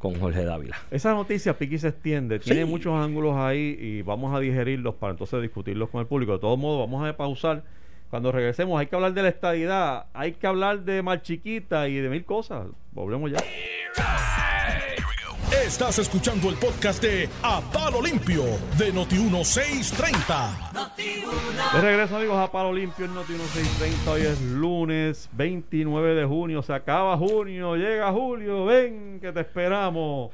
[0.00, 0.76] con Jorge Dávila.
[0.90, 2.38] Esa noticia, Piqui, se extiende.
[2.38, 2.66] Tiene Sí.
[2.66, 6.32] muchos ángulos ahí y vamos a digerirlos para entonces discutirlos con el público.
[6.32, 7.62] De todos modos, vamos a pausar.
[8.08, 12.08] Cuando regresemos, hay que hablar de la estadidad, hay que hablar de Marchiquita y de
[12.08, 12.66] mil cosas.
[12.92, 13.38] Volvemos ya.
[15.64, 18.42] Estás escuchando el podcast de A Palo Limpio
[18.78, 20.72] de Noti1630.
[21.74, 24.10] De regreso amigos a Palo Limpio en Noti 1630.
[24.10, 26.62] Hoy es lunes 29 de junio.
[26.62, 28.64] Se acaba junio, llega julio.
[28.64, 30.30] Ven que te esperamos.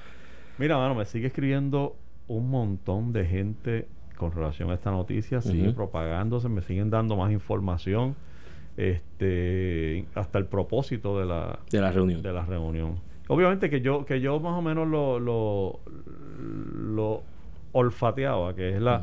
[0.59, 1.97] Mira, mano, me sigue escribiendo
[2.29, 5.41] un montón de gente con relación a esta noticia.
[5.41, 8.15] Sigue propagándose, me siguen dando más información.
[8.77, 12.23] Este, hasta el propósito de la, De la reunión.
[12.23, 13.01] de la reunión.
[13.29, 15.81] Obviamente que yo, que yo más o menos lo, lo,
[16.39, 17.23] lo
[17.73, 19.03] olfateaba, que es la,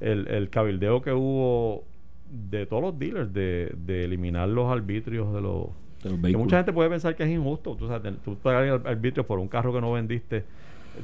[0.00, 1.84] el, el cabildeo que hubo
[2.30, 5.66] de todos los dealers de, de eliminar los arbitrios de los...
[6.02, 8.86] De los Que mucha gente puede pensar que es injusto, tú, sabes, tú pagar el
[8.86, 10.44] arbitrio por un carro que no vendiste,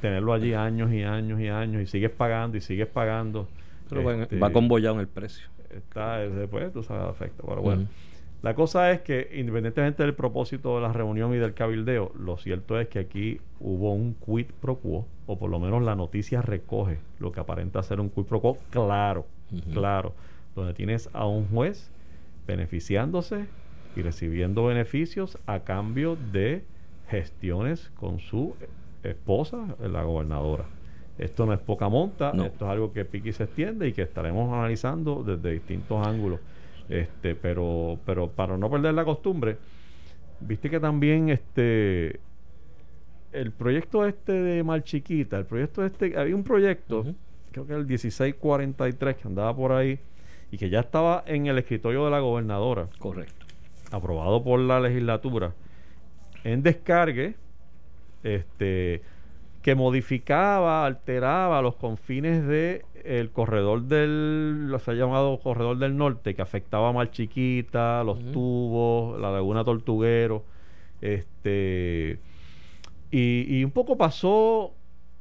[0.00, 3.48] tenerlo allí años y años y años y sigues pagando y sigues pagando.
[3.88, 5.46] Pero va, Este, va conbollado en el precio.
[5.74, 7.87] está después tú sabes afecta pero bueno.
[8.46, 12.78] La cosa es que independientemente del propósito de la reunión y del cabildeo lo cierto
[12.78, 16.98] es que aquí hubo un quid pro quo o por lo menos la noticia recoge
[17.18, 19.26] lo que aparenta ser un quid pro quo claro
[19.72, 20.14] claro
[20.54, 21.90] donde tienes a un juez
[22.46, 23.46] beneficiándose
[23.96, 26.62] y recibiendo beneficios a cambio de
[27.09, 28.54] gestiones con su
[29.02, 30.66] esposa la gobernadora
[31.18, 32.44] esto no es poca monta, No.
[32.44, 36.40] esto es algo que Piqui se extiende y que estaremos analizando desde distintos ángulos.
[36.88, 39.59] Este, pero, pero para no perder la costumbre,
[40.40, 42.20] viste que también este
[43.33, 47.05] el proyecto este de Malchiquita, el proyecto este, había un proyecto,
[47.53, 49.99] creo que el 1643 que andaba por ahí,
[50.51, 53.46] y que ya estaba en el escritorio de la gobernadora, Correcto.
[53.90, 55.53] aprobado por la legislatura,
[56.44, 57.35] en descargue,
[58.22, 59.03] este,
[59.66, 65.96] que modificaba, alteraba los confines de el corredor del, lo se ha llamado corredor del
[65.96, 70.44] norte, que afectaba a Mar Chiquita, los tubos, la laguna Tortuguero,
[71.00, 72.20] este,
[73.11, 74.72] y, y un poco pasó,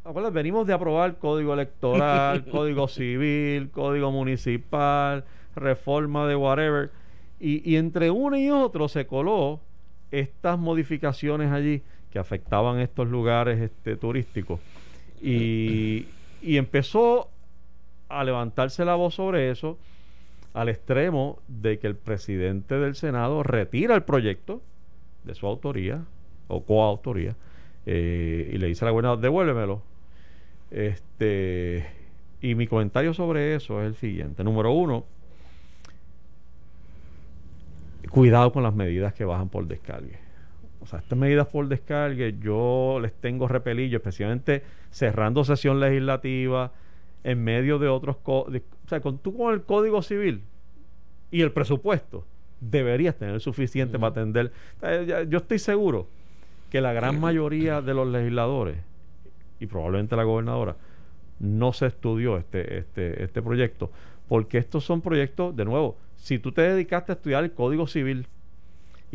[0.03, 0.31] ¿acuerdas?
[0.31, 6.91] Venimos de aprobar código electoral, código civil, código municipal, reforma de whatever,
[7.39, 9.59] y, y entre uno y otro se coló
[10.11, 11.81] estas modificaciones allí
[12.15, 14.61] que afectaban estos lugares este, turísticos.
[15.21, 16.07] Y,
[16.41, 17.29] y empezó
[18.07, 19.77] a levantarse la voz sobre eso
[20.53, 24.61] al extremo de que el presidente del Senado retira el proyecto
[25.25, 26.05] de su autoría
[26.47, 27.35] o coautoría
[27.85, 29.81] eh, y le dice a la gobernadora, devuélvemelo.
[30.71, 31.85] Este,
[32.39, 34.41] y mi comentario sobre eso es el siguiente.
[34.41, 35.03] Número uno,
[38.09, 40.24] cuidado con las medidas que bajan por descargue.
[40.85, 46.71] O sea, estas medidas por descargue yo les tengo repelillo, especialmente cerrando sesión legislativa
[47.23, 48.17] en medio de otros...
[48.17, 50.41] co- de- o sea, con, tú con el Código Civil
[51.31, 52.23] y el presupuesto
[52.61, 54.51] deberías tener suficiente para atender.
[54.77, 56.07] O sea, ya- Yo estoy seguro
[56.69, 58.77] que la gran mayoría de los legisladores
[59.59, 60.75] y probablemente la gobernadora
[61.39, 63.91] no se estudió este, este, este proyecto
[64.27, 68.27] porque estos son proyectos, de nuevo, si tú te dedicaste a estudiar el Código Civil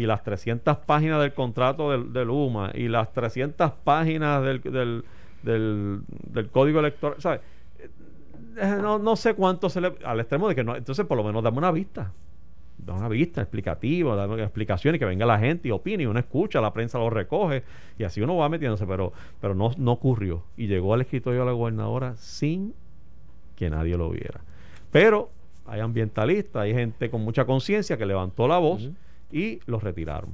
[0.01, 5.05] y las 300 páginas del contrato del, del UMA y las 300 páginas del, del,
[5.43, 7.41] del, Código Electoral, ¿sabes?
[8.57, 9.93] Eh, No, no sé cuánto se le...
[10.05, 10.75] Al extremo de que no...
[10.75, 12.13] Entonces, por lo menos dame una vista.
[12.79, 16.63] Dame una vista explicativa, dame y que venga la gente y opine y uno escucha,
[16.63, 17.63] la prensa lo recoge
[17.99, 20.45] y así uno va metiéndose, pero, pero no, no ocurrió.
[20.57, 22.73] Y llegó al escritorio de la gobernadora sin
[23.55, 24.41] que nadie lo viera.
[24.91, 25.29] Pero
[25.67, 28.89] hay ambientalistas, hay gente con mucha conciencia que levantó la voz.
[29.33, 30.31] Y los retiraron.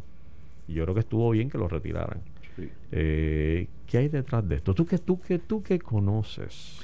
[0.69, 2.21] Yo creo que estuvo bien que los retiraran.
[2.57, 2.69] Sí.
[2.93, 4.75] Eh, ¿Qué hay detrás de esto?
[4.75, 6.79] ¿Tú que, tú que, tú que conoces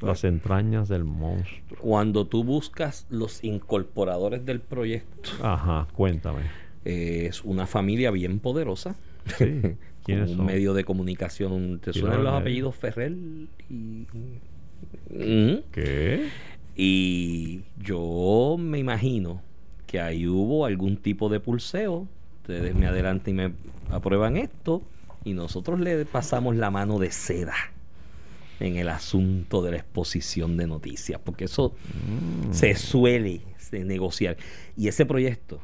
[0.00, 1.78] las entrañas del monstruo?
[1.80, 6.42] Cuando tú buscas los incorporadores del proyecto, Ajá, cuéntame.
[6.84, 8.96] eh, es una familia bien poderosa.
[9.38, 9.60] Sí.
[9.60, 10.46] con ¿Quiénes un son?
[10.46, 11.78] medio de comunicación.
[11.78, 12.40] ¿Te suenan los medio.
[12.40, 13.12] apellidos Ferrer?
[13.70, 14.06] Y.
[15.70, 16.28] ¿Qué?
[16.74, 19.42] y yo me imagino
[19.92, 22.08] que ahí hubo algún tipo de pulseo.
[22.40, 23.52] Ustedes me adelantan y me
[23.90, 24.82] aprueban esto.
[25.22, 27.54] Y nosotros le pasamos la mano de seda
[28.58, 31.20] en el asunto de la exposición de noticias.
[31.22, 31.74] Porque eso
[32.48, 32.52] Mm.
[32.52, 34.36] se suele negociar.
[34.76, 35.60] Y ese proyecto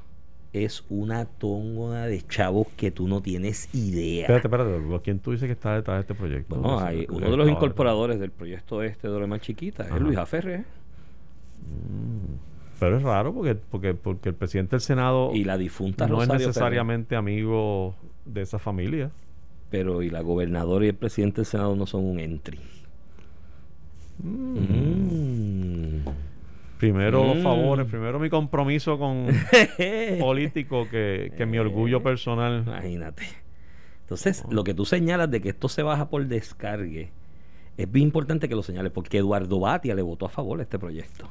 [0.52, 4.22] es una tonga de chavos que tú no tienes idea.
[4.22, 5.00] Espérate, espérate.
[5.04, 6.54] ¿Quién tú dices que está detrás de este proyecto?
[6.56, 9.84] Bueno, No sé, hay ¿quién uno de los incorporadores del proyecto este de más chiquita
[9.84, 10.00] es.
[10.00, 10.50] Luis Aferre.
[10.58, 10.66] detrás?
[12.78, 16.28] Pero es raro porque, porque, porque el presidente del Senado Y la difunta no es
[16.28, 19.10] necesariamente amigo de esa familia.
[19.70, 22.58] Pero y la gobernadora y el presidente del Senado no son un entry.
[24.68, 26.08] Mm.
[26.78, 27.42] Primero los Mm.
[27.42, 29.26] favores, primero mi compromiso con
[30.20, 32.62] político que, que mi orgullo personal.
[32.66, 33.24] Imagínate.
[34.02, 37.10] Entonces, lo que tú señalas de que esto se baja por descargue,
[37.76, 40.78] es bien importante que lo señales, porque Eduardo Batia le votó a favor a este
[40.78, 41.28] proyecto.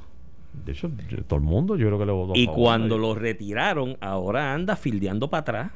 [0.54, 0.90] De hecho,
[1.28, 2.60] todo el mundo yo creo que le votó a Y favor.
[2.62, 5.72] cuando lo retiraron, ahora anda fildeando para atrás,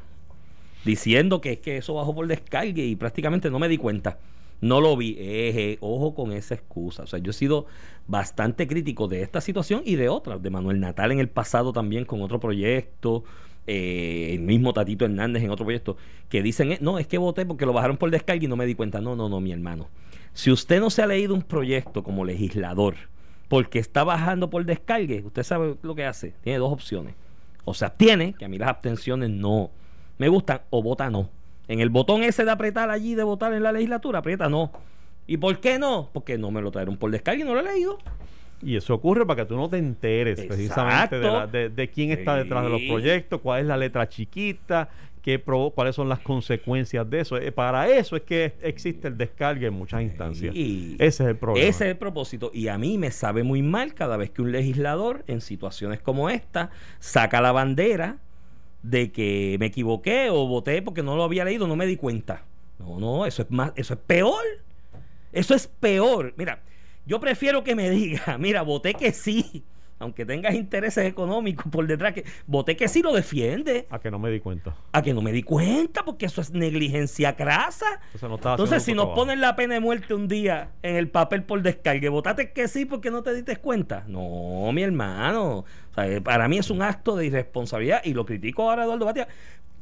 [0.83, 4.19] diciendo que es que eso bajó por descargue y prácticamente no me di cuenta.
[4.61, 5.15] No lo vi.
[5.19, 7.03] Eje, ojo con esa excusa.
[7.03, 7.65] O sea, yo he sido
[8.07, 10.41] bastante crítico de esta situación y de otras.
[10.41, 13.23] De Manuel Natal en el pasado también con otro proyecto.
[13.67, 15.95] eh, el mismo Tatito Hernández en otro proyecto.
[16.29, 18.65] Que dicen, eh, no, es que voté porque lo bajaron por descargue y no me
[18.65, 19.01] di cuenta.
[19.01, 19.87] No, no, no, mi hermano.
[20.33, 22.95] Si usted no se ha leído un proyecto como legislador
[23.51, 26.33] porque está bajando por descargue, usted sabe lo que hace.
[26.41, 27.15] Tiene dos opciones.
[27.65, 29.69] O se abstiene, que a mí las abstenciones no
[30.17, 31.29] me gustan, o vota no.
[31.67, 34.71] En el botón ese de apretar allí, de votar en la legislatura, aprieta no.
[35.27, 36.09] ¿Y por qué no?
[36.13, 37.97] Porque no me lo trajeron por descarga y no lo he leído.
[38.63, 41.51] Y eso ocurre para que tú no te enteres precisamente de, la- Exacto.
[41.57, 44.87] de- de quién está detrás de los proyectos, cuál es la letra chiquita,
[45.21, 47.37] qué provo- cuáles son las consecuencias de eso.
[47.37, 50.55] Eh, para eso es que existe el descargue en muchas instancias.
[50.55, 51.67] Y Ese es el problema.
[51.67, 52.51] Ese es el propósito.
[52.53, 56.29] Y a mí me sabe muy mal cada vez que un legislador, en situaciones como
[56.29, 58.17] esta, saca la bandera
[58.83, 62.43] de que me equivoqué o voté porque no lo había leído, no me di cuenta.
[62.79, 64.41] No, no, eso es más, eso es peor.
[65.31, 66.33] Eso es peor.
[66.35, 66.61] Mira,
[67.05, 69.63] yo prefiero que me diga, mira, voté que sí,
[70.01, 73.87] aunque tengas intereses económicos por detrás, que voté que sí lo defiende.
[73.89, 74.75] A que no me di cuenta.
[74.91, 77.85] A que no me di cuenta, porque eso es negligencia crasa.
[78.13, 79.15] Entonces, no si nos trabajo.
[79.15, 82.85] ponen la pena de muerte un día en el papel por descargue, votaste que sí
[82.85, 84.03] porque no te diste cuenta.
[84.07, 85.59] No, mi hermano.
[85.59, 88.85] O sea, eh, para mí es un acto de irresponsabilidad y lo critico ahora a
[88.85, 89.27] Eduardo Batia,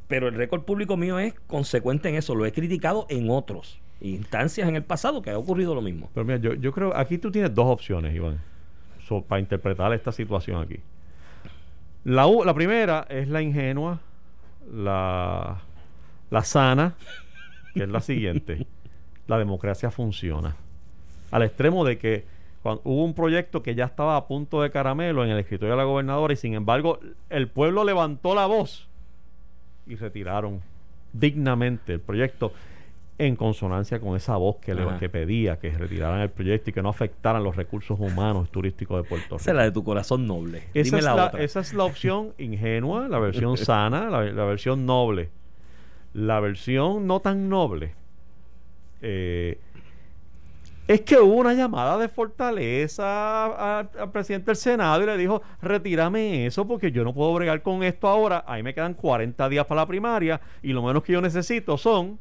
[0.06, 2.34] pero el récord público mío es consecuente en eso.
[2.34, 6.10] Lo he criticado en otros instancias en el pasado que ha ocurrido lo mismo.
[6.14, 8.40] Pero mira, yo, yo creo, aquí tú tienes dos opciones, Iván,
[9.10, 10.78] so- para interpretar esta situación aquí.
[12.04, 13.98] La, u- la primera es la ingenua,
[14.72, 15.58] la,
[16.30, 16.94] la sana,
[17.74, 18.66] que es la siguiente.
[19.26, 20.54] la democracia funciona.
[21.32, 22.24] Al extremo de que
[22.62, 25.78] cuando hubo un proyecto que ya estaba a punto de caramelo en el escritorio de
[25.78, 28.86] la gobernadora y sin embargo el pueblo levantó la voz
[29.86, 30.60] y retiraron
[31.12, 32.52] dignamente el proyecto
[33.26, 36.82] en consonancia con esa voz que, le, que pedía que retiraran el proyecto y que
[36.82, 39.36] no afectaran los recursos humanos turísticos de Puerto Rico.
[39.36, 40.64] Esa es la de tu corazón noble.
[40.72, 41.42] Esa Dime es, la, la, otra.
[41.42, 45.30] esa es la opción ingenua, la versión sana, la, la versión noble.
[46.14, 47.94] La versión no tan noble
[49.02, 49.58] eh,
[50.88, 56.46] es que hubo una llamada de fortaleza al presidente del Senado y le dijo, retírame
[56.46, 58.44] eso porque yo no puedo bregar con esto ahora.
[58.44, 62.18] Ahí me quedan 40 días para la primaria y lo menos que yo necesito son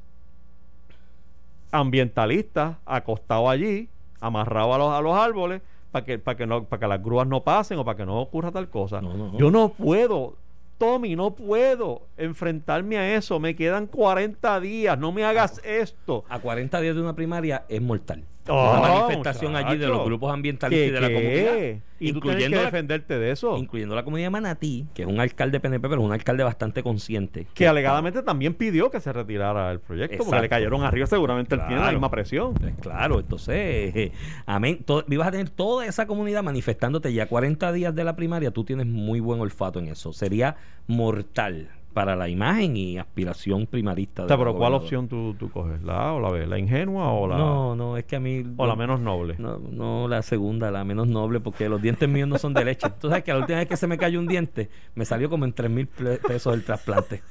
[1.71, 6.79] ambientalistas acostados allí, amarrados a los, a los árboles, para que, para que, no, para
[6.79, 9.01] que las grúas no pasen o para que no ocurra tal cosa.
[9.01, 9.37] No, no, no.
[9.37, 10.35] Yo no puedo,
[10.77, 13.39] Tommy, no puedo enfrentarme a eso.
[13.39, 16.25] Me quedan 40 días, no me hagas esto.
[16.29, 18.23] A 40 días de una primaria es mortal.
[18.49, 21.81] Oh, una manifestación allí de los grupos ambientalistas y ¿Qué, de la comunidad.
[22.01, 23.57] Y tú incluyendo que defenderte de eso.
[23.57, 26.81] incluyendo la comunidad de Manatí, que es un alcalde PNP, pero es un alcalde bastante
[26.81, 27.47] consciente.
[27.53, 30.41] que alegadamente también pidió que se retirara el proyecto porque Exacto.
[30.43, 32.53] le cayeron arriba seguramente él tiene la misma presión.
[32.53, 33.55] Pues claro, entonces,
[33.95, 34.11] eh,
[34.45, 34.83] amén.
[34.85, 38.51] To- ibas a tener toda esa comunidad manifestándote ya 40 días de la primaria.
[38.51, 40.13] Tú tienes muy buen olfato en eso.
[40.13, 40.55] Sería
[40.87, 44.23] mortal para la imagen y aspiración primarista.
[44.23, 45.81] O de sea, pero ¿cuál opción tú, tú coges?
[45.81, 46.45] ¿La A o la B?
[46.47, 48.43] ¿La ingenua o la, No, no, es que a mí.
[48.57, 49.35] o la menos noble?
[49.37, 52.87] No, no, la segunda, la menos noble, porque los dientes míos no son de leche.
[52.99, 55.45] Tú sabes que la última vez que se me cayó un diente, me salió como
[55.45, 57.21] en 3 mil pesos el trasplante.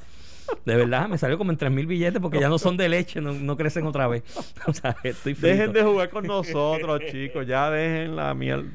[0.65, 3.21] De verdad, me salió como en 3 mil billetes porque ya no son de leche,
[3.21, 4.23] no, no crecen otra vez.
[4.67, 5.47] O sea, estoy frito.
[5.47, 7.47] Dejen de jugar con nosotros, chicos.
[7.47, 8.69] Ya dejen la mierda.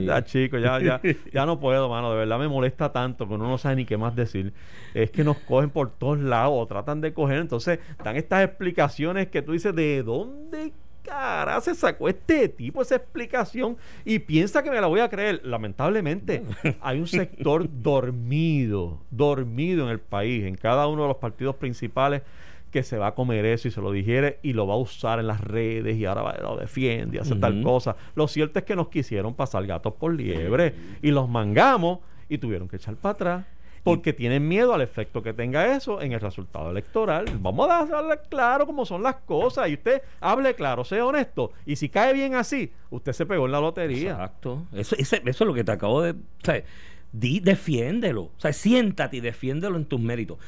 [0.00, 1.00] Ya, chicos, ya, ya,
[1.32, 2.12] ya no puedo, mano.
[2.12, 4.52] De verdad me molesta tanto que uno no sabe ni qué más decir.
[4.94, 7.38] Es que nos cogen por todos lados o tratan de coger.
[7.38, 12.96] Entonces, dan estas explicaciones que tú dices, ¿de dónde cara se sacó este tipo esa
[12.96, 13.76] explicación?
[14.04, 15.40] Y piensa que me la voy a creer.
[15.44, 16.42] Lamentablemente,
[16.80, 22.22] hay un sector dormido, dormido en el país, en cada uno de los partidos principales
[22.70, 25.18] que se va a comer eso y se lo digiere y lo va a usar
[25.18, 27.96] en las redes y ahora va- lo defiende y hace tal cosa.
[28.14, 32.68] Lo cierto es que nos quisieron pasar gatos por liebre y los mangamos y tuvieron
[32.68, 33.44] que echar para atrás
[33.82, 37.24] porque tienen miedo al efecto que tenga eso en el resultado electoral.
[37.40, 41.76] Vamos a darle claro cómo son las cosas y usted hable claro, sea honesto y
[41.76, 44.10] si cae bien así, usted se pegó en la lotería.
[44.12, 44.64] Exacto.
[44.74, 46.10] Eso, ese- eso es lo que te acabo de.
[46.12, 46.62] O sea,
[47.12, 48.22] di, defiéndelo.
[48.24, 50.38] O sea, siéntate y defiéndelo en tus méritos.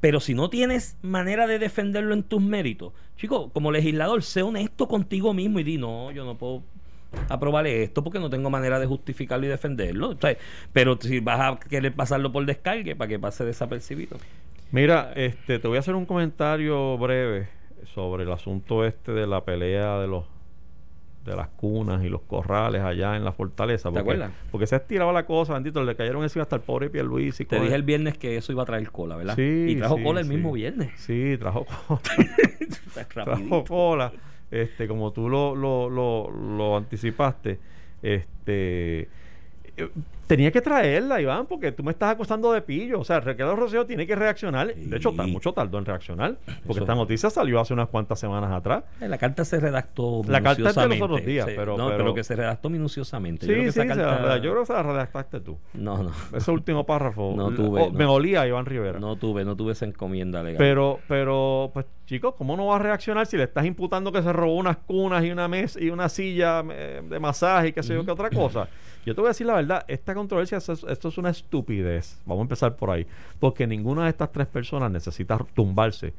[0.00, 4.88] Pero si no tienes manera de defenderlo en tus méritos, chico, como legislador, sé honesto
[4.88, 6.62] contigo mismo y di, no, yo no puedo
[7.28, 10.10] aprobarle esto porque no tengo manera de justificarlo y defenderlo.
[10.10, 10.36] O sea,
[10.72, 14.16] pero si vas a querer pasarlo por descargue para que pase desapercibido.
[14.70, 17.48] Mira, este, te voy a hacer un comentario breve
[17.94, 20.24] sobre el asunto este de la pelea de los
[21.26, 23.92] de las cunas y los corrales allá en la fortaleza.
[23.92, 24.32] ¿Te acuerdas?
[24.50, 27.44] porque se ha estirado la cosa, bendito, le cayeron encima hasta el pobre Pierluisi.
[27.44, 29.36] Te con dije el- viernes que eso iba a traer cola, ¿verdad?
[29.36, 30.32] Sí, y trajo sí, cola el sí.
[30.32, 30.90] mismo viernes.
[30.96, 32.00] Sí, trajo cola.
[33.24, 34.12] trajo cola.
[34.52, 37.58] Este, como tú lo, lo, lo, lo anticipaste,
[38.02, 39.08] este
[39.76, 39.88] eh,
[40.26, 43.00] tenía que traerla, Iván, porque tú me estás acusando de pillo.
[43.00, 44.74] O sea, Ricardo Rosselló tiene que reaccionar.
[44.74, 45.30] De hecho, ta- Sí.
[45.30, 46.80] mucho tardó en reaccionar, porque Eso.
[46.80, 48.84] esta noticia salió hace unas cuantas semanas atrás.
[49.00, 51.88] Eh, La carta se redactó La carta es de los otros días, Sí, pero- no,
[51.90, 53.46] pero- que se redactó minuciosamente.
[53.46, 55.58] Sí, yo creo que sí, esa carta- yo creo que se la redactaste tú.
[55.74, 56.12] No, no.
[56.34, 57.34] Ese último párrafo.
[57.36, 57.98] No tuve, oh, no.
[57.98, 58.98] Me olía a Iván Rivera.
[58.98, 60.58] No tuve, no tuve esa encomienda legal.
[60.58, 64.32] Pero, pero, pues, chicos, ¿cómo no va a reaccionar si le estás imputando que se
[64.32, 67.94] robó unas cunas y una mesa y una silla eh, de masaje y qué sé
[67.94, 68.68] yo qué otra cosa?
[69.04, 72.18] Yo te voy a decir la verdad, esta controversia, esto es, esto es una estupidez.
[72.26, 73.06] Vamos a empezar por ahí.
[73.40, 76.12] Porque ninguna de estas tres personas necesita tumbarse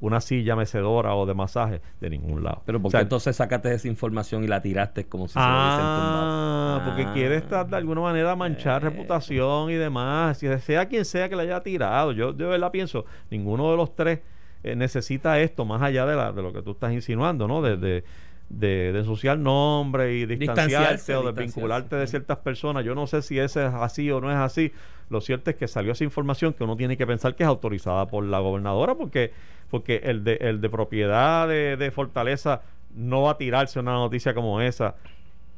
[0.00, 2.62] una silla mecedora o de masaje de ningún lado.
[2.64, 5.44] Pero O porque sea, entonces sacaste esa información y la tiraste como si se lo
[5.44, 7.12] hubiesen Ah, porque Ah.
[7.12, 8.90] quiere estar de alguna manera manchar Eh.
[8.90, 10.38] reputación y demás.
[10.38, 13.94] Si sea quien sea que le haya tirado, yo de verdad pienso, ninguno de los
[13.96, 14.20] tres
[14.64, 17.60] eh, necesita esto más allá de, la, de lo que tú estás insinuando, ¿no?
[17.62, 18.04] De, de,
[18.48, 21.60] de, de ensuciar nombre y distanciarse, Distanciarse, o de distanciarse.
[21.60, 22.84] vincularte de ciertas personas.
[22.84, 24.72] Yo no sé si ese es así o no es así.
[25.10, 28.06] Lo cierto es que salió esa información que uno tiene que pensar que es autorizada
[28.06, 29.32] por la gobernadora porque,
[29.70, 32.62] porque el, de, el de propiedad de, de Fortaleza
[32.94, 34.96] no va a tirarse una noticia como esa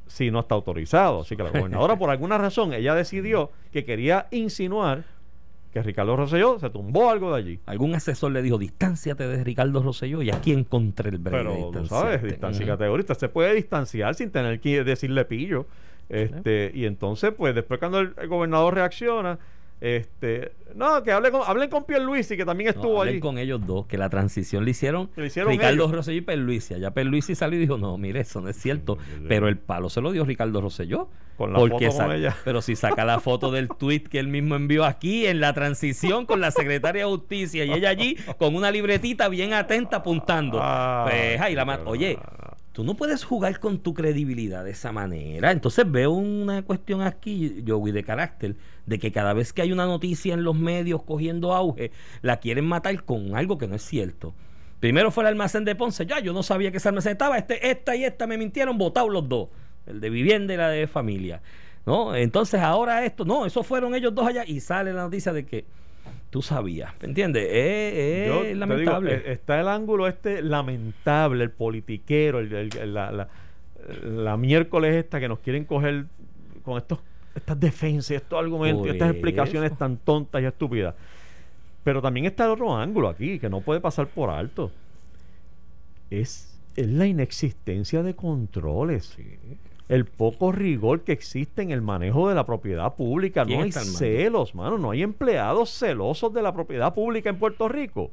[0.07, 1.21] si no está autorizado.
[1.21, 5.05] Así que la gobernadora, por alguna razón, ella decidió que quería insinuar
[5.73, 7.61] que Ricardo Rosselló se tumbó algo de allí.
[7.67, 11.55] Algún asesor le dijo, distánciate de Ricardo Rosselló y aquí encontré el breve de Pero,
[11.71, 11.89] tú distanciarte".
[12.19, 13.15] sabes, distancia categorista.
[13.15, 15.67] Se puede distanciar sin tener que decirle pillo.
[16.09, 19.39] Este, Y entonces, pues, después cuando el, el gobernador reacciona,
[19.81, 23.21] este, no, que hable con, hablen con Pierluisi, que también No, estuvo hablen allí.
[23.21, 25.91] con ellos dos, que la transición le hicieron, Le hicieron Ricardo ellos.
[25.93, 26.79] Rosselló y Perluisi.
[26.79, 28.99] Ya Perluisi salió y dijo, no, mire, eso no es cierto.
[29.27, 31.09] Pero el palo se lo dio Ricardo Rosselló.
[31.37, 32.37] Con la foto con ella.
[32.45, 36.27] Pero si saca la foto del tweet que él mismo envió aquí en la transición
[36.27, 40.59] con la secretaria de justicia y ella allí con una libretita bien atenta apuntando.
[40.61, 42.19] Ah, pues, ay, la oye.
[42.73, 45.51] Tú no puedes jugar con tu credibilidad de esa manera.
[45.51, 48.57] Entonces veo una cuestión aquí, Joey, de carácter,
[48.87, 51.91] de que cada vez que hay una noticia en los medios cogiendo auge,
[52.23, 54.35] la quieren matar con algo que no es cierto.
[54.79, 56.07] Primero fue el almacén de Ponce.
[56.07, 57.37] Ya, yo no sabía que ese almacén estaba.
[57.39, 59.49] Este, esta y esta me mintieron, votados los dos.
[59.87, 61.43] El de vivienda y la de familia.
[61.87, 62.15] ¿No?
[62.15, 65.65] Entonces ahora esto, no, esos fueron ellos dos allá y sale la noticia de que
[66.31, 66.93] tú sabías.
[67.01, 67.49] ¿Me entiendes?
[67.51, 69.15] Es, digo, lamentable.
[69.15, 73.29] eh, está el ángulo este lamentable, el politiquero, el- el- el- la, la-
[74.05, 76.05] la miércoles esta que nos quieren coger
[76.63, 76.99] con estos
[77.35, 80.95] estas defensas, estos argumentos, Por estas explicaciones tan tontas y estúpidas.
[81.85, 84.71] Pero también está el otro ángulo aquí, que no puede pasar por alto.
[86.11, 89.17] Es, es la inexistencia de controles.
[89.91, 93.45] El poco rigor que existe en el manejo de la propiedad pública.
[93.45, 94.79] ¿Quién No hay celos, mano.
[94.79, 98.11] No hay empleados celosos de la propiedad pública en Puerto Rico.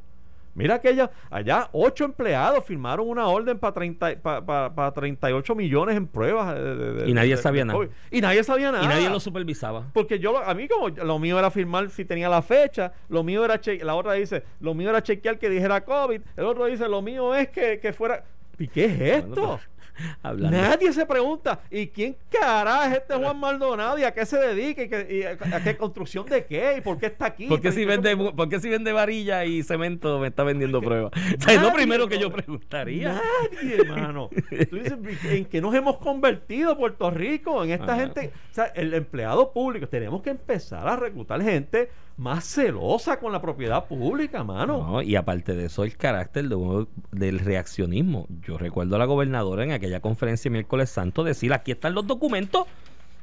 [0.56, 5.54] Mira que allá, allá ocho empleados firmaron una orden para 30, pa- pa- pa 38
[5.54, 6.56] millones en pruebas.
[6.56, 7.78] de- Y nadie de- sabía nada.
[8.10, 8.84] Y nadie sabía nada.
[8.84, 9.84] y nadie lo supervisaba.
[9.94, 13.46] Porque yo, a mí como lo mío era firmar si tenía la fecha, lo mío
[13.46, 16.90] era, che- la otra dice, lo mío era chequear que dijera COVID, el otro dice,
[16.90, 18.24] lo mío es que, que fuera...
[18.58, 19.60] ¿Y qué es esto?
[20.24, 20.58] Hablando.
[20.58, 24.84] Nadie se pregunta, ¿y quién carajo es este Juan Maldonado y a qué se dedica
[24.84, 27.48] y, qué- y a, a qué construcción de qué y por qué está aquí?
[27.48, 31.12] ¿Por qué, si vende, ¿Por qué si vende varilla y cemento me está vendiendo pruebas?
[31.40, 33.14] O sea, es lo primero que yo preguntaría.
[33.14, 34.30] Nadie, hermano.
[34.70, 37.64] Tú dices, ¿en qué nos hemos convertido Puerto Rico?
[37.64, 38.02] En esta Ajá.
[38.02, 43.32] gente, o sea, el empleado público, tenemos que empezar a reclutar gente más celosa con
[43.32, 44.80] la propiedad pública, mano.
[44.88, 48.28] No, y aparte de eso, el carácter de del reaccionismo.
[48.42, 52.68] Yo recuerdo a la gobernadora en aquella conferencia miércoles santo decir, aquí están los documentos,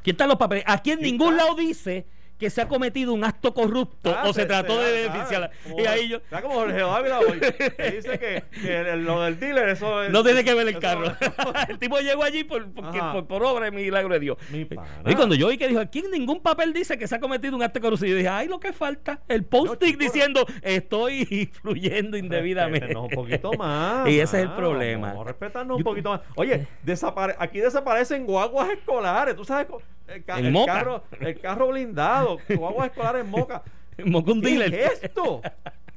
[0.01, 0.65] aquí están los papeles.
[0.67, 2.07] Aquí en ningún lado dice
[2.39, 5.51] que se ha cometido un acto corrupto Ah, o se, trató de beneficiar.
[5.79, 6.17] Y ahí yo...
[6.17, 10.43] Está como Jorge Dávila hoy, que dice que, lo del dealer, eso es- No tiene
[10.45, 11.05] que ver el carro.
[11.69, 13.13] el tipo llegó allí por, porque- Ajá.
[13.13, 14.37] por, por obra de milagro de Dios.
[14.51, 14.67] Mi.
[15.07, 17.55] Y cuando yo vi que dijo, aquí en ningún papel dice que se ha cometido
[17.57, 22.17] un acto de corrupción, yo dije, ay, lo que falta, el post-it diciendo, estoy fluyendo
[22.17, 22.97] indebidamente.
[22.97, 24.09] Un poquito más.
[24.09, 25.15] Y ese es el problema.
[25.25, 26.21] Respetarnos un poquito más.
[26.35, 29.37] Oye, desapare- aquí desaparecen guaguas escolares.
[29.37, 29.67] Tú sabes,
[30.09, 30.73] el, ca- En el Moca.
[30.73, 33.63] carro, el carro blindado, guaguas escolares en Moca.
[34.05, 34.75] Moca un ¿Qué dealer.
[34.75, 35.41] es esto?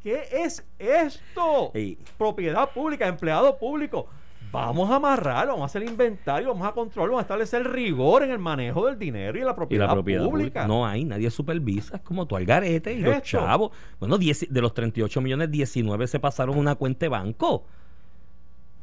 [0.03, 1.73] ¿Qué es esto?
[2.17, 4.07] Propiedad pública, empleado público.
[4.49, 8.31] Vamos a amarrarlo, vamos a hacer inventario, vamos a controlar, vamos a establecer rigor en
[8.31, 10.61] el manejo del dinero y la Y propiedad, la propiedad pública.
[10.61, 10.67] pública.
[10.67, 13.27] No hay, nadie supervisa, es como tú al garete y ¿Qué los esto?
[13.39, 13.71] chavos.
[13.99, 17.65] Bueno, 10 de los 38 millones, 19 se pasaron una cuenta de banco.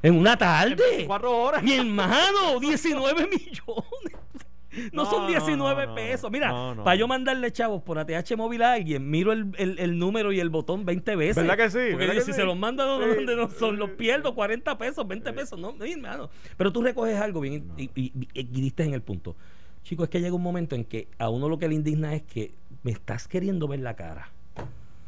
[0.02, 0.74] En una En tarde.
[0.90, 1.62] 24 horas.
[1.62, 4.18] Mi hermano, 19 millones.
[4.92, 5.94] No, No, son no, 19 no, no.
[5.94, 6.30] pesos.
[6.30, 10.32] Mira, para yo mandarle chavos por ATH móvil a alguien, miro el, el- el número
[10.32, 11.36] y el botón 20 veces.
[11.36, 11.76] ¿Verdad que sí?
[11.78, 12.40] Porque ¿Verdad digo, que si sí?
[12.40, 13.14] se los Sí.
[13.16, 15.58] donde no son, los pierdo 40 pesos, 20 pesos.
[15.58, 16.30] No, no, hermano.
[16.56, 19.36] Pero tú recoges algo bien y, y- y- y diste en el punto.
[19.82, 22.22] Chicos, es que llega un momento en que a uno lo que le indigna es
[22.22, 24.30] que me estás queriendo ver la cara.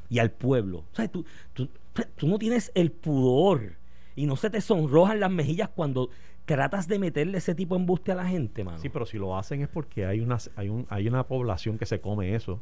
[0.09, 0.85] Y al pueblo.
[0.93, 1.69] O sea, tú, tú,
[2.17, 3.73] tú no tienes el pudor
[4.15, 6.11] y no se te sonrojan las mejillas cuando
[6.47, 8.79] tratas de meterle ese tipo de embuste a la gente, mano.
[8.79, 11.85] Sí, pero si lo hacen es porque hay una, hay un, hay una población que
[11.87, 12.61] se come eso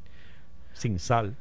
[0.72, 1.36] sin sal.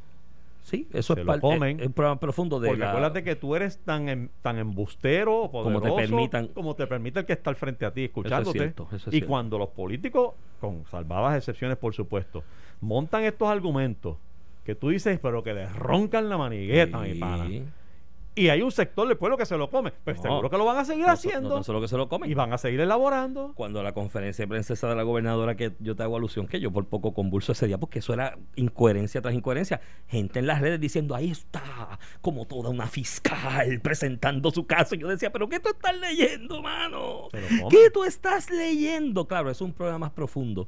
[0.61, 1.79] Sí, eso Se es lo parte comen.
[1.81, 5.81] es pro- profundo de Porque la- acuérdate que tú eres tan em- tan embustero, Como
[5.81, 6.47] te permitan.
[6.49, 8.59] como te permite el que está al frente a ti escuchándote.
[8.59, 9.27] cierto, eso es y cierto.
[9.27, 12.43] cuando los políticos, con salvadas excepciones por supuesto,
[12.79, 14.15] montan estos argumentos
[14.63, 17.45] que tú dices, pero que le roncan la manigueta, mi pana.
[18.35, 19.91] Y hay un sector del pueblo que se lo come.
[20.03, 20.23] Pues No.
[20.23, 22.31] seguro que lo van a seguir No, haciendo No, solo que se lo comen.
[22.31, 23.53] y van a seguir elaborando.
[23.55, 26.59] Cuando la conferencia de prensa esa de la gobernadora que yo te hago alusión, que
[26.59, 29.81] yo por poco convulso ese día, porque eso era incoherencia tras incoherencia.
[30.07, 34.95] Gente en las redes diciendo, ahí está, como toda una fiscal presentando su caso.
[34.95, 37.27] Y yo decía, pero ¿qué tú estás leyendo, mano?
[37.69, 39.27] ¿Qué tú estás leyendo?
[39.27, 40.67] Claro, es un programa más profundo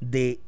[0.00, 0.40] de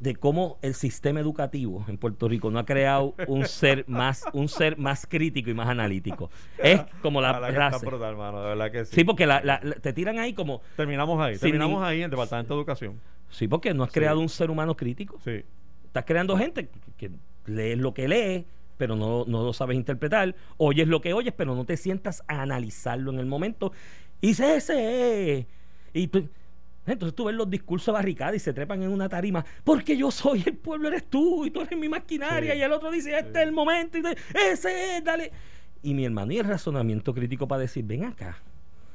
[0.00, 4.48] de cómo el sistema educativo en Puerto Rico no ha creado un ser más un
[4.48, 6.30] ser más crítico y más analítico.
[6.56, 7.84] Es como la está raza.
[7.84, 8.94] brutal, de verdad que sí.
[8.96, 12.10] Sí, porque la- la- la- te tiran ahí como Terminamos ahí, terminamos ahí en el
[12.10, 13.00] Departamento de Educación.
[13.30, 13.94] Sí, porque no has Sí.
[13.94, 15.18] creado un ser humano crítico.
[15.24, 15.42] Sí.
[15.86, 17.10] Estás creando gente que, que
[17.46, 18.46] lee lo que lee,
[18.76, 20.34] pero no, no lo sabes interpretar.
[20.58, 23.72] Oyes lo que oyes, pero no te sientas a analizarlo en el momento.
[24.20, 25.46] Y se ese.
[25.92, 26.28] Y tú-
[26.92, 29.44] entonces tú ves los discursos barricadas y se trepan en una tarima.
[29.64, 32.52] Porque yo soy el pueblo, eres tú, y tú eres mi maquinaria.
[32.52, 32.58] Sí.
[32.58, 33.98] Y el otro dice, este es el momento.
[33.98, 35.32] Y tú, ese es, dale.
[35.82, 38.38] Y mi hermano, y el razonamiento crítico para decir, ven acá,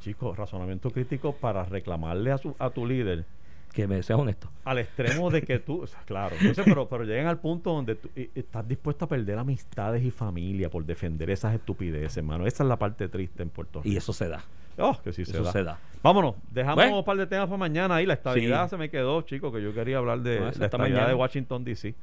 [0.03, 3.23] Chicos, razonamiento crítico para reclamarle a, su, a tu líder
[3.71, 4.49] que me seas honesto.
[4.65, 6.35] al extremo de que tú, o sea, claro,
[6.65, 10.69] pero, pero llegan al punto donde tú y estás dispuesto a perder amistades y familia
[10.69, 12.45] por defender esas estupideces, hermano.
[12.45, 13.93] Esa es la parte triste en Puerto Rico.
[13.93, 14.43] Y eso se da.
[14.77, 15.51] Oh, que sí se Eso da.
[15.51, 15.77] se da.
[16.01, 16.99] Vámonos, dejamos Bueno.
[16.99, 18.05] un par de temas para mañana ahí.
[18.05, 18.71] La estabilidad Sí.
[18.71, 21.07] se me quedó, chicos, que yo quería hablar de No, la estabilidad mañana.
[21.07, 21.95] de Washington, D.C.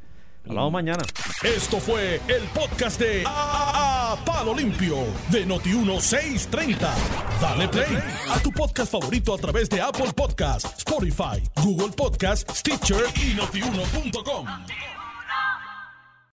[0.49, 1.03] Hablamos mañana.
[1.43, 4.97] Esto fue el podcast de A, A- Palo Limpio
[5.31, 6.89] de Noti1630.
[7.43, 7.99] Dale play
[8.31, 14.47] a tu podcast favorito a través de Apple Podcasts, Spotify, Google Podcasts, Stitcher y notiuno.com.